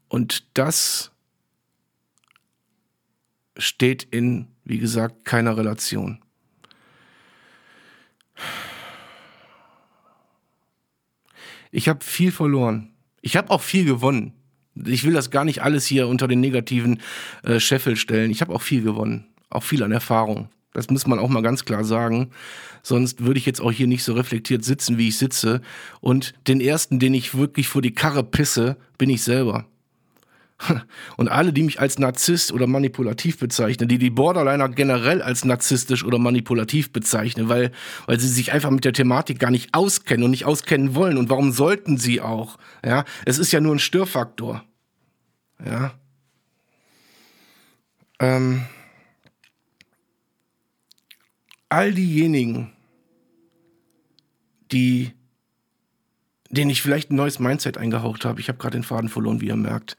Und 0.06 0.44
das 0.56 1.10
steht 3.56 4.04
in, 4.04 4.46
wie 4.62 4.78
gesagt, 4.78 5.24
keiner 5.24 5.56
Relation. 5.56 6.22
Ich 11.72 11.88
habe 11.88 12.04
viel 12.04 12.30
verloren. 12.30 12.94
Ich 13.22 13.36
habe 13.36 13.50
auch 13.50 13.60
viel 13.60 13.84
gewonnen. 13.84 14.34
Ich 14.76 15.02
will 15.02 15.14
das 15.14 15.32
gar 15.32 15.44
nicht 15.44 15.62
alles 15.62 15.84
hier 15.84 16.06
unter 16.06 16.28
den 16.28 16.38
negativen 16.38 17.02
äh, 17.42 17.58
Scheffel 17.58 17.96
stellen. 17.96 18.30
Ich 18.30 18.40
habe 18.40 18.54
auch 18.54 18.62
viel 18.62 18.84
gewonnen. 18.84 19.26
Auch 19.50 19.64
viel 19.64 19.82
an 19.82 19.90
Erfahrung. 19.90 20.48
Das 20.72 20.88
muss 20.90 21.06
man 21.06 21.18
auch 21.18 21.28
mal 21.28 21.42
ganz 21.42 21.64
klar 21.64 21.84
sagen. 21.84 22.30
Sonst 22.82 23.24
würde 23.24 23.38
ich 23.38 23.46
jetzt 23.46 23.60
auch 23.60 23.72
hier 23.72 23.86
nicht 23.86 24.04
so 24.04 24.14
reflektiert 24.14 24.64
sitzen, 24.64 24.98
wie 24.98 25.08
ich 25.08 25.18
sitze. 25.18 25.60
Und 26.00 26.34
den 26.48 26.60
ersten, 26.60 26.98
den 26.98 27.14
ich 27.14 27.36
wirklich 27.36 27.68
vor 27.68 27.82
die 27.82 27.94
Karre 27.94 28.24
pisse, 28.24 28.76
bin 28.96 29.10
ich 29.10 29.22
selber. 29.22 29.66
Und 31.16 31.28
alle, 31.28 31.52
die 31.52 31.62
mich 31.62 31.80
als 31.80 31.98
Narzisst 31.98 32.52
oder 32.52 32.66
manipulativ 32.66 33.38
bezeichnen, 33.38 33.88
die 33.88 33.98
die 33.98 34.10
Borderliner 34.10 34.68
generell 34.68 35.22
als 35.22 35.44
narzisstisch 35.44 36.04
oder 36.04 36.18
manipulativ 36.18 36.92
bezeichnen, 36.92 37.48
weil, 37.48 37.72
weil 38.06 38.18
sie 38.20 38.28
sich 38.28 38.52
einfach 38.52 38.70
mit 38.70 38.84
der 38.84 38.92
Thematik 38.92 39.38
gar 39.38 39.50
nicht 39.50 39.74
auskennen 39.74 40.24
und 40.24 40.30
nicht 40.30 40.44
auskennen 40.44 40.94
wollen. 40.94 41.18
Und 41.18 41.30
warum 41.30 41.52
sollten 41.52 41.98
sie 41.98 42.20
auch? 42.20 42.58
Ja, 42.84 43.04
es 43.24 43.38
ist 43.38 43.52
ja 43.52 43.60
nur 43.60 43.74
ein 43.74 43.78
Störfaktor. 43.78 44.64
Ja. 45.64 45.92
Ähm, 48.18 48.62
all 51.72 51.92
diejenigen, 51.92 52.72
die 54.70 55.12
denen 56.52 56.70
ich 56.70 56.82
vielleicht 56.82 57.10
ein 57.10 57.16
neues 57.16 57.38
Mindset 57.38 57.78
eingehaucht 57.78 58.24
habe. 58.24 58.40
Ich 58.40 58.48
habe 58.48 58.58
gerade 58.58 58.76
den 58.76 58.84
Faden 58.84 59.08
verloren, 59.08 59.40
wie 59.40 59.46
ihr 59.46 59.56
merkt. 59.56 59.96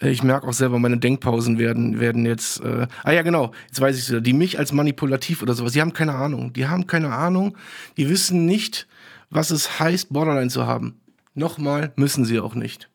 Äh, 0.00 0.10
ich 0.10 0.22
merke 0.22 0.48
auch 0.48 0.52
selber, 0.52 0.78
meine 0.78 0.98
Denkpausen 0.98 1.58
werden, 1.58 2.00
werden 2.00 2.24
jetzt. 2.26 2.60
Äh, 2.60 2.86
ah 3.04 3.12
ja, 3.12 3.22
genau, 3.22 3.52
jetzt 3.66 3.80
weiß 3.80 3.96
ich 3.96 4.04
es 4.04 4.10
wieder. 4.10 4.20
Die 4.20 4.32
mich 4.32 4.58
als 4.58 4.72
manipulativ 4.72 5.42
oder 5.42 5.54
sowas, 5.54 5.72
die 5.72 5.80
haben 5.80 5.92
keine 5.92 6.14
Ahnung. 6.14 6.52
Die 6.54 6.66
haben 6.66 6.86
keine 6.86 7.12
Ahnung. 7.12 7.56
Die 7.96 8.08
wissen 8.08 8.46
nicht, 8.46 8.88
was 9.30 9.50
es 9.50 9.78
heißt, 9.78 10.12
Borderline 10.12 10.50
zu 10.50 10.66
haben. 10.66 10.98
Nochmal, 11.34 11.92
müssen 11.96 12.24
sie 12.24 12.40
auch 12.40 12.54
nicht. 12.54 12.88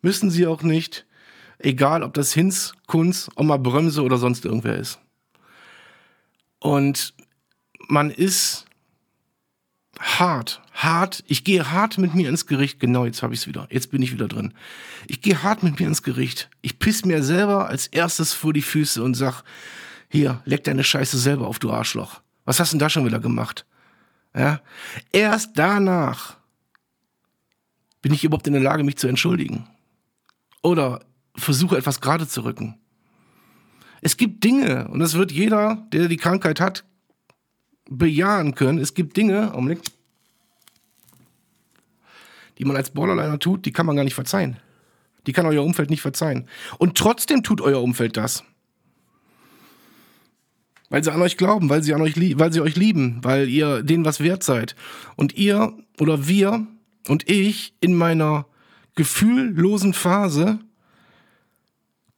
Müssen 0.00 0.30
sie 0.30 0.46
auch 0.46 0.62
nicht. 0.62 1.06
Egal, 1.58 2.02
ob 2.02 2.14
das 2.14 2.32
Hinz, 2.32 2.74
Kunz, 2.86 3.28
Oma 3.36 3.56
Brömse 3.56 4.02
oder 4.02 4.18
sonst 4.18 4.44
irgendwer 4.44 4.76
ist. 4.76 5.00
Und 6.64 7.12
man 7.88 8.10
ist 8.10 8.64
hart, 9.98 10.62
hart, 10.72 11.22
ich 11.26 11.44
gehe 11.44 11.70
hart 11.70 11.98
mit 11.98 12.14
mir 12.14 12.30
ins 12.30 12.46
Gericht. 12.46 12.80
Genau, 12.80 13.04
jetzt 13.04 13.22
habe 13.22 13.34
ich 13.34 13.40
es 13.40 13.46
wieder. 13.46 13.68
Jetzt 13.68 13.90
bin 13.90 14.00
ich 14.00 14.12
wieder 14.12 14.28
drin. 14.28 14.54
Ich 15.06 15.20
gehe 15.20 15.42
hart 15.42 15.62
mit 15.62 15.78
mir 15.78 15.86
ins 15.86 16.02
Gericht. 16.02 16.48
Ich 16.62 16.78
piss 16.78 17.04
mir 17.04 17.22
selber 17.22 17.68
als 17.68 17.86
erstes 17.88 18.32
vor 18.32 18.54
die 18.54 18.62
Füße 18.62 19.02
und 19.02 19.12
sag, 19.12 19.42
hier, 20.08 20.40
leck 20.46 20.64
deine 20.64 20.84
Scheiße 20.84 21.18
selber 21.18 21.48
auf, 21.48 21.58
du 21.58 21.70
Arschloch. 21.70 22.22
Was 22.46 22.60
hast 22.60 22.72
du 22.72 22.76
denn 22.76 22.80
da 22.80 22.88
schon 22.88 23.04
wieder 23.04 23.20
gemacht? 23.20 23.66
Ja? 24.34 24.62
Erst 25.12 25.50
danach 25.56 26.38
bin 28.00 28.14
ich 28.14 28.24
überhaupt 28.24 28.46
in 28.46 28.54
der 28.54 28.62
Lage, 28.62 28.84
mich 28.84 28.96
zu 28.96 29.06
entschuldigen. 29.06 29.68
Oder 30.62 31.04
versuche 31.36 31.76
etwas 31.76 32.00
gerade 32.00 32.26
zu 32.26 32.42
rücken. 32.42 32.80
Es 34.04 34.18
gibt 34.18 34.44
Dinge, 34.44 34.86
und 34.88 35.00
das 35.00 35.14
wird 35.14 35.32
jeder, 35.32 35.86
der 35.90 36.08
die 36.08 36.18
Krankheit 36.18 36.60
hat, 36.60 36.84
bejahen 37.88 38.54
können. 38.54 38.78
Es 38.78 38.92
gibt 38.92 39.16
Dinge, 39.16 39.54
Augenblick, 39.54 39.80
die 42.58 42.66
man 42.66 42.76
als 42.76 42.90
Borderliner 42.90 43.38
tut, 43.38 43.64
die 43.64 43.72
kann 43.72 43.86
man 43.86 43.96
gar 43.96 44.04
nicht 44.04 44.14
verzeihen. 44.14 44.58
Die 45.26 45.32
kann 45.32 45.46
euer 45.46 45.64
Umfeld 45.64 45.88
nicht 45.88 46.02
verzeihen. 46.02 46.46
Und 46.76 46.98
trotzdem 46.98 47.42
tut 47.42 47.62
euer 47.62 47.82
Umfeld 47.82 48.18
das. 48.18 48.44
Weil 50.90 51.02
sie 51.02 51.10
an 51.10 51.22
euch 51.22 51.38
glauben, 51.38 51.70
weil 51.70 51.82
sie, 51.82 51.94
an 51.94 52.02
euch, 52.02 52.14
weil 52.38 52.52
sie 52.52 52.60
euch 52.60 52.76
lieben, 52.76 53.20
weil 53.22 53.48
ihr 53.48 53.82
denen 53.82 54.04
was 54.04 54.20
wert 54.20 54.42
seid. 54.42 54.76
Und 55.16 55.38
ihr 55.38 55.72
oder 55.98 56.28
wir 56.28 56.66
und 57.08 57.30
ich 57.30 57.72
in 57.80 57.94
meiner 57.94 58.44
gefühllosen 58.96 59.94
Phase 59.94 60.58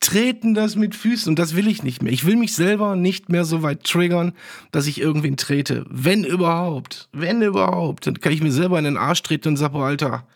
treten 0.00 0.54
das 0.54 0.76
mit 0.76 0.94
Füßen 0.94 1.30
und 1.30 1.38
das 1.38 1.56
will 1.56 1.68
ich 1.68 1.82
nicht 1.82 2.02
mehr. 2.02 2.12
Ich 2.12 2.24
will 2.26 2.36
mich 2.36 2.54
selber 2.54 2.96
nicht 2.96 3.28
mehr 3.28 3.44
so 3.44 3.62
weit 3.62 3.84
triggern, 3.84 4.32
dass 4.70 4.86
ich 4.86 5.00
irgendwen 5.00 5.36
trete. 5.36 5.84
Wenn 5.88 6.24
überhaupt, 6.24 7.08
wenn 7.12 7.42
überhaupt, 7.42 8.06
dann 8.06 8.20
kann 8.20 8.32
ich 8.32 8.42
mir 8.42 8.52
selber 8.52 8.78
in 8.78 8.84
den 8.84 8.96
Arsch 8.96 9.22
treten 9.22 9.48
und 9.48 9.56
sage, 9.56 9.78
Alter, 9.78 10.26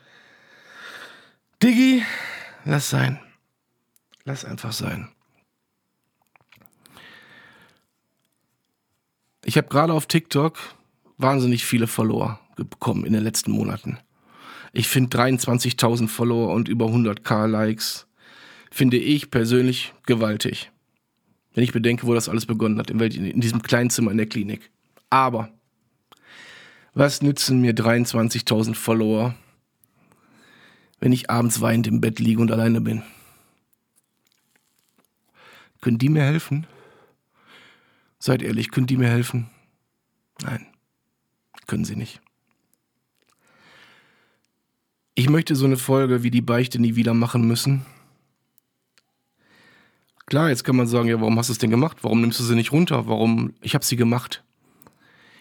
Diggi, 1.63 2.03
lass 2.65 2.91
sein. 2.91 3.21
Lass 4.25 4.45
einfach 4.45 4.73
sein. 4.73 5.09
Ich 9.45 9.57
habe 9.57 9.69
gerade 9.69 9.93
auf 9.93 10.07
TikTok 10.07 10.59
wahnsinnig 11.17 11.65
viele 11.65 11.87
Follower 11.87 12.39
bekommen 12.57 13.05
in 13.05 13.13
den 13.13 13.23
letzten 13.23 13.53
Monaten. 13.53 13.99
Ich 14.73 14.89
finde 14.89 15.17
23.000 15.17 16.09
Follower 16.09 16.53
und 16.53 16.69
über 16.69 16.87
100k 16.87 17.47
Likes 17.47 18.07
finde 18.71 18.97
ich 18.97 19.31
persönlich 19.31 19.93
gewaltig. 20.07 20.71
Wenn 21.55 21.65
ich 21.65 21.73
bedenke, 21.73 22.07
wo 22.07 22.15
das 22.15 22.29
alles 22.29 22.47
begonnen 22.47 22.79
hat, 22.79 22.91
in 22.91 23.41
diesem 23.41 23.63
kleinen 23.63 23.91
Zimmer 23.91 24.13
in 24.13 24.17
der 24.17 24.27
Klinik. 24.27 24.71
Aber 25.11 25.51
was 26.95 27.23
nützen 27.23 27.61
mir 27.61 27.75
23.000 27.75 28.75
Follower, 28.75 29.35
wenn 31.01 31.13
ich 31.13 31.31
abends 31.31 31.61
weinend 31.61 31.87
im 31.87 32.01
Bett 32.01 32.21
liege 32.21 32.41
und 32.41 32.53
alleine 32.53 32.81
bin? 32.81 33.03
Können 35.81 35.99
die 35.99 36.09
mir 36.09 36.23
helfen? 36.23 36.67
Seid 38.19 38.43
ehrlich, 38.43 38.71
können 38.71 38.87
die 38.87 38.99
mir 38.99 39.09
helfen? 39.09 39.49
Nein, 40.43 40.67
können 41.67 41.85
sie 41.85 41.97
nicht. 41.97 42.21
Ich 45.15 45.29
möchte 45.29 45.57
so 45.57 45.65
eine 45.65 45.77
Folge 45.77 46.23
wie 46.23 46.31
die 46.31 46.43
Beichte 46.43 46.79
nie 46.79 46.97
wieder 46.97 47.15
machen 47.15 47.47
müssen. 47.47 47.85
Klar, 50.31 50.49
jetzt 50.49 50.63
kann 50.63 50.77
man 50.77 50.87
sagen, 50.87 51.09
ja, 51.09 51.21
warum 51.21 51.37
hast 51.39 51.49
du 51.49 51.53
es 51.53 51.59
denn 51.59 51.71
gemacht? 51.71 51.99
Warum 52.03 52.21
nimmst 52.21 52.39
du 52.39 52.45
sie 52.45 52.55
nicht 52.55 52.71
runter? 52.71 53.09
Warum? 53.09 53.53
Ich 53.63 53.75
habe 53.75 53.85
sie 53.85 53.97
gemacht. 53.97 54.45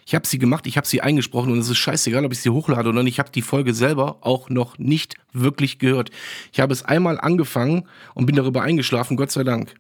Ich 0.08 0.15
habe 0.15 0.25
sie 0.25 0.39
gemacht, 0.39 0.65
ich 0.65 0.75
habe 0.75 0.88
sie 0.88 1.02
eingesprochen 1.02 1.52
und 1.52 1.60
es 1.60 1.69
ist 1.69 1.78
scheißegal, 1.78 2.25
ob 2.25 2.32
ich 2.32 2.39
sie 2.39 2.49
hochlade 2.49 2.89
oder 2.89 3.04
nicht. 3.04 3.13
Ich 3.13 3.19
habe 3.19 3.30
die 3.30 3.43
Folge 3.43 3.75
selber 3.75 4.17
auch 4.21 4.49
noch 4.49 4.80
nicht 4.80 5.13
wirklich 5.32 5.78
gehört. 5.78 6.10
Ich 6.52 6.60
habe 6.60 6.73
es 6.73 6.84
einmal 6.84 7.19
angefangen 7.19 7.88
und 8.15 8.25
bin 8.25 8.36
darüber 8.36 8.63
eingeschlafen, 8.63 9.15
Gott 9.15 9.30
sei 9.30 9.43
Dank 9.43 9.75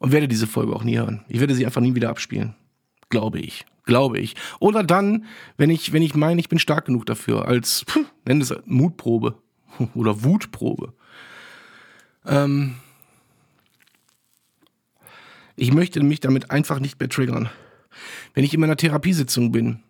und 0.00 0.10
werde 0.10 0.26
diese 0.26 0.48
Folge 0.48 0.74
auch 0.74 0.82
nie 0.82 0.98
hören. 0.98 1.24
Ich 1.28 1.38
werde 1.38 1.54
sie 1.54 1.64
einfach 1.64 1.80
nie 1.80 1.94
wieder 1.94 2.10
abspielen. 2.10 2.56
Glaube 3.10 3.38
ich. 3.38 3.64
Glaube 3.84 4.18
ich. 4.18 4.34
Oder 4.58 4.82
dann, 4.82 5.26
wenn 5.56 5.70
ich, 5.70 5.92
wenn 5.92 6.02
ich 6.02 6.16
meine, 6.16 6.40
ich 6.40 6.48
bin 6.48 6.58
stark 6.58 6.86
genug 6.86 7.06
dafür, 7.06 7.46
als, 7.46 7.84
pff, 7.88 8.00
nenn 8.24 8.40
es 8.40 8.52
Mutprobe 8.64 9.36
oder 9.94 10.24
Wutprobe. 10.24 10.94
Ähm, 12.26 12.74
ich 15.58 15.72
möchte 15.72 16.02
mich 16.02 16.20
damit 16.20 16.50
einfach 16.50 16.80
nicht 16.80 16.98
mehr 16.98 17.08
triggern. 17.08 17.50
Wenn 18.34 18.44
ich 18.44 18.54
in 18.54 18.60
meiner 18.60 18.76
Therapiesitzung 18.76 19.52
bin 19.52 19.82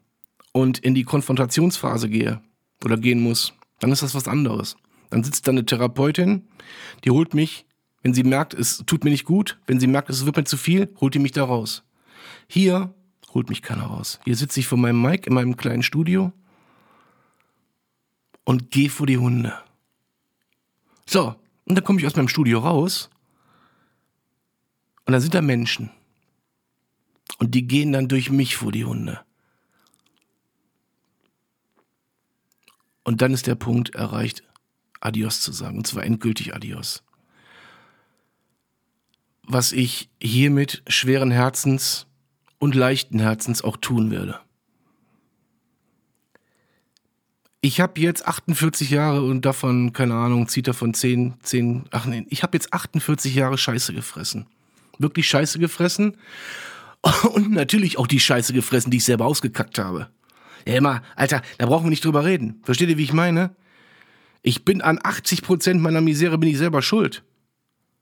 und 0.52 0.78
in 0.78 0.94
die 0.94 1.04
Konfrontationsphase 1.04 2.08
gehe 2.08 2.40
oder 2.84 2.96
gehen 2.96 3.20
muss, 3.20 3.52
dann 3.80 3.92
ist 3.92 4.02
das 4.02 4.14
was 4.14 4.28
anderes. 4.28 4.76
Dann 5.10 5.24
sitzt 5.24 5.46
da 5.46 5.52
eine 5.52 5.64
Therapeutin, 5.64 6.48
die 7.04 7.10
holt 7.10 7.34
mich 7.34 7.66
wenn 8.02 8.14
sie 8.14 8.22
merkt, 8.22 8.54
es 8.54 8.82
tut 8.86 9.04
mir 9.04 9.10
nicht 9.10 9.24
gut, 9.24 9.58
wenn 9.66 9.80
sie 9.80 9.86
merkt, 9.86 10.10
es 10.10 10.24
wird 10.24 10.36
mir 10.36 10.44
zu 10.44 10.56
viel, 10.56 10.94
holt 11.00 11.14
die 11.14 11.18
mich 11.18 11.32
da 11.32 11.44
raus. 11.44 11.82
Hier 12.46 12.94
holt 13.34 13.48
mich 13.48 13.62
keiner 13.62 13.84
raus. 13.84 14.20
Hier 14.24 14.36
sitze 14.36 14.60
ich 14.60 14.66
vor 14.66 14.78
meinem 14.78 15.02
Mic 15.02 15.26
in 15.26 15.34
meinem 15.34 15.56
kleinen 15.56 15.82
Studio 15.82 16.32
und 18.44 18.70
gehe 18.70 18.88
vor 18.88 19.06
die 19.06 19.18
Hunde. 19.18 19.52
So, 21.06 21.34
und 21.64 21.74
dann 21.76 21.84
komme 21.84 22.00
ich 22.00 22.06
aus 22.06 22.16
meinem 22.16 22.28
Studio 22.28 22.60
raus 22.60 23.10
und 25.08 25.12
dann 25.12 25.20
sind 25.20 25.34
da 25.34 25.42
Menschen. 25.42 25.90
Und 27.38 27.56
die 27.56 27.66
gehen 27.66 27.90
dann 27.90 28.06
durch 28.06 28.30
mich 28.30 28.54
vor 28.54 28.70
die 28.70 28.84
Hunde. 28.84 29.20
Und 33.02 33.22
dann 33.22 33.32
ist 33.32 33.48
der 33.48 33.56
Punkt 33.56 33.96
erreicht, 33.96 34.44
Adios 35.00 35.40
zu 35.40 35.50
sagen. 35.50 35.78
Und 35.78 35.86
zwar 35.88 36.04
endgültig 36.04 36.54
Adios 36.54 37.02
was 39.48 39.72
ich 39.72 40.10
hiermit 40.22 40.82
schweren 40.86 41.30
Herzens 41.30 42.06
und 42.58 42.74
leichten 42.74 43.18
Herzens 43.18 43.62
auch 43.62 43.78
tun 43.78 44.10
werde. 44.10 44.38
Ich 47.60 47.80
habe 47.80 48.00
jetzt 48.00 48.26
48 48.26 48.90
Jahre 48.90 49.22
und 49.22 49.44
davon, 49.44 49.92
keine 49.92 50.14
Ahnung, 50.14 50.46
zieht 50.46 50.68
davon 50.68 50.94
10, 50.94 51.34
10, 51.42 51.86
ach 51.90 52.06
nee, 52.06 52.24
ich 52.28 52.42
habe 52.42 52.56
jetzt 52.56 52.72
48 52.72 53.34
Jahre 53.34 53.58
Scheiße 53.58 53.92
gefressen. 53.94 54.46
Wirklich 54.98 55.28
Scheiße 55.28 55.58
gefressen. 55.58 56.16
Und 57.32 57.50
natürlich 57.50 57.98
auch 57.98 58.06
die 58.06 58.20
Scheiße 58.20 58.52
gefressen, 58.52 58.90
die 58.90 58.98
ich 58.98 59.04
selber 59.04 59.26
ausgekackt 59.26 59.78
habe. 59.78 60.08
Ja, 60.66 60.74
immer, 60.74 61.02
Alter, 61.16 61.42
da 61.58 61.66
brauchen 61.66 61.84
wir 61.84 61.90
nicht 61.90 62.04
drüber 62.04 62.24
reden. 62.24 62.60
Versteht 62.64 62.90
ihr, 62.90 62.98
wie 62.98 63.04
ich 63.04 63.12
meine? 63.12 63.54
Ich 64.42 64.64
bin 64.64 64.82
an 64.82 64.98
80 65.02 65.42
Prozent 65.42 65.80
meiner 65.80 66.00
Misere 66.00 66.38
bin 66.38 66.48
ich 66.48 66.58
selber 66.58 66.82
schuld. 66.82 67.22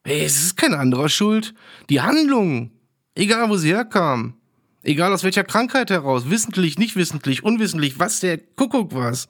Es 0.02 0.36
ist 0.36 0.56
kein 0.56 0.74
anderer 0.74 1.08
schuld. 1.08 1.54
Die 1.90 2.00
Handlung, 2.00 2.70
egal 3.14 3.48
wo 3.50 3.56
sie 3.56 3.74
herkam, 3.74 4.34
egal 4.82 5.12
aus 5.12 5.24
welcher 5.24 5.44
Krankheit 5.44 5.90
heraus, 5.90 6.30
wissentlich, 6.30 6.78
nicht 6.78 6.96
wissentlich, 6.96 7.42
unwissentlich, 7.42 7.98
was 7.98 8.20
der 8.20 8.38
Kuckuck 8.38 8.94
was. 8.94 9.28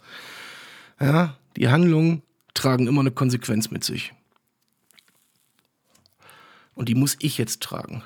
Ja, 1.00 1.36
die 1.56 1.68
Handlungen 1.68 2.22
tragen 2.54 2.86
immer 2.86 3.00
eine 3.00 3.10
Konsequenz 3.10 3.70
mit 3.70 3.84
sich. 3.84 4.12
Und 6.76 6.88
die 6.88 6.94
muss 6.94 7.16
ich 7.18 7.38
jetzt 7.38 7.62
tragen. 7.62 8.04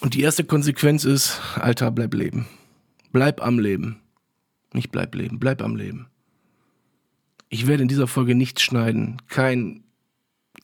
Und 0.00 0.14
die 0.14 0.22
erste 0.22 0.44
Konsequenz 0.44 1.04
ist, 1.04 1.38
Alter, 1.56 1.90
bleib 1.90 2.14
leben. 2.14 2.46
Bleib 3.12 3.44
am 3.44 3.58
Leben. 3.58 4.00
Nicht 4.72 4.90
bleib 4.92 5.14
leben, 5.14 5.38
bleib 5.38 5.60
am 5.62 5.76
Leben. 5.76 6.06
Ich 7.48 7.66
werde 7.66 7.82
in 7.82 7.88
dieser 7.88 8.06
Folge 8.06 8.34
nichts 8.34 8.62
schneiden. 8.62 9.20
Kein, 9.28 9.82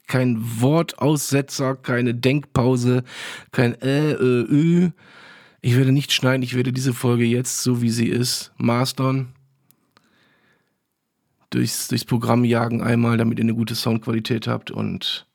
kein 0.07 0.39
Wortaussetzer, 0.61 1.75
keine 1.75 2.15
Denkpause, 2.15 3.03
kein 3.51 3.75
äh, 3.83 4.13
äh, 4.13 4.47
ü. 4.49 4.91
Ich 5.61 5.77
werde 5.77 5.91
nicht 5.91 6.13
schneiden. 6.13 6.45
Ich 6.45 6.55
werde 6.55 6.73
diese 6.73 6.95
Folge 6.95 7.25
jetzt, 7.25 7.63
so 7.63 7.83
wie 7.83 7.91
sie 7.91 8.09
ist, 8.09 8.53
mastern. 8.57 9.35
Durchs, 11.51 11.89
durchs 11.89 12.05
Programm 12.05 12.45
jagen 12.45 12.83
einmal, 12.83 13.17
damit 13.17 13.39
ihr 13.39 13.45
eine 13.45 13.55
gute 13.55 13.75
Soundqualität 13.75 14.47
habt 14.47 14.71
und 14.71 15.27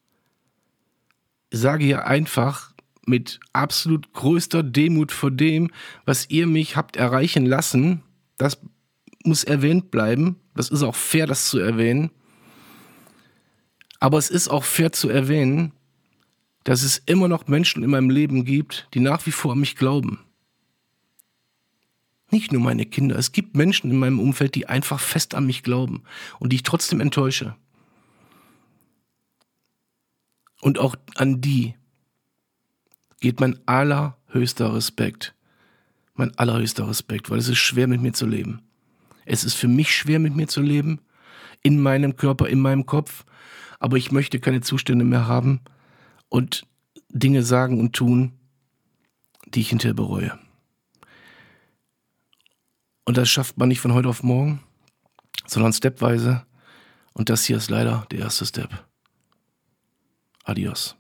sage 1.52 1.86
hier 1.86 2.06
einfach 2.06 2.74
mit 3.06 3.40
absolut 3.54 4.14
größter 4.14 4.64
Demut 4.64 5.12
vor 5.12 5.32
dem, 5.32 5.72
was 6.06 6.30
ihr 6.30 6.48
mich 6.48 6.76
habt 6.76 6.96
erreichen 6.96 7.46
lassen. 7.46 8.04
Das 8.38 8.60
muss 9.24 9.44
erwähnt 9.44 9.92
bleiben. 9.92 10.38
Das 10.56 10.70
ist 10.70 10.84
auch 10.84 10.96
fair, 10.96 11.28
das 11.28 11.50
zu 11.50 11.60
erwähnen. 11.60 12.12
Aber 14.00 14.18
es 14.18 14.30
ist 14.30 14.50
auch 14.50 14.64
fair 14.64 14.92
zu 14.92 15.10
erwähnen, 15.10 15.74
dass 16.64 16.84
es 16.84 16.98
immer 17.06 17.28
noch 17.28 17.48
Menschen 17.48 17.84
in 17.84 17.90
meinem 17.90 18.10
Leben 18.10 18.46
gibt, 18.46 18.88
die 18.94 19.00
nach 19.00 19.26
wie 19.26 19.32
vor 19.32 19.54
an 19.54 19.60
mich 19.60 19.76
glauben. 19.76 20.20
Nicht 22.32 22.54
nur 22.54 22.62
meine 22.62 22.86
Kinder, 22.86 23.18
es 23.18 23.34
gibt 23.34 23.56
Menschen 23.56 23.92
in 23.92 24.00
meinem 24.00 24.20
Umfeld, 24.20 24.56
die 24.56 24.68
einfach 24.68 25.00
fest 25.00 25.36
an 25.36 25.46
mich 25.46 25.64
glauben 25.64 26.04
und 26.40 26.52
die 26.52 26.58
ich 26.58 26.64
trotzdem 26.64 27.02
enttäusche. 27.02 27.56
Und 30.62 30.80
auch 30.80 30.96
an 31.16 31.42
die 31.42 31.76
geht 33.20 33.40
mein 33.40 33.60
allerhöchster 33.68 34.74
Respekt. 34.74 35.36
Mein 36.14 36.38
allerhöchster 36.38 36.88
Respekt, 36.88 37.30
weil 37.30 37.40
es 37.40 37.50
ist 37.50 37.58
schwer 37.58 37.88
mit 37.88 38.02
mir 38.02 38.14
zu 38.14 38.26
leben. 38.26 38.62
Es 39.26 39.44
ist 39.44 39.56
für 39.56 39.68
mich 39.68 39.96
schwer 39.96 40.20
mit 40.20 40.36
mir 40.36 40.48
zu 40.48 40.62
leben, 40.62 41.00
in 41.64 41.80
meinem 41.80 42.16
Körper, 42.16 42.48
in 42.48 42.60
meinem 42.60 42.86
Kopf, 42.86 43.26
aber 43.80 43.98
ich 43.98 44.12
möchte 44.12 44.40
keine 44.40 44.62
Zustände 44.62 45.06
mehr 45.06 45.28
haben 45.28 45.62
und 46.30 46.66
Dinge 47.10 47.44
sagen 47.44 47.80
und 47.80 47.94
tun, 47.94 48.34
die 49.48 49.62
ich 49.62 49.70
hinterher 49.70 49.94
bereue. 49.94 50.40
Und 53.06 53.18
das 53.18 53.30
schafft 53.30 53.58
man 53.58 53.70
nicht 53.70 53.80
von 53.80 53.94
heute 53.94 54.10
auf 54.10 54.24
morgen, 54.24 54.64
sondern 55.48 55.74
stepweise. 55.74 56.46
Und 57.14 57.30
das 57.30 57.44
hier 57.46 57.58
ist 57.58 57.70
leider 57.70 58.06
der 58.12 58.20
erste 58.20 58.46
Step. 58.46 58.86
Adios. 60.44 60.96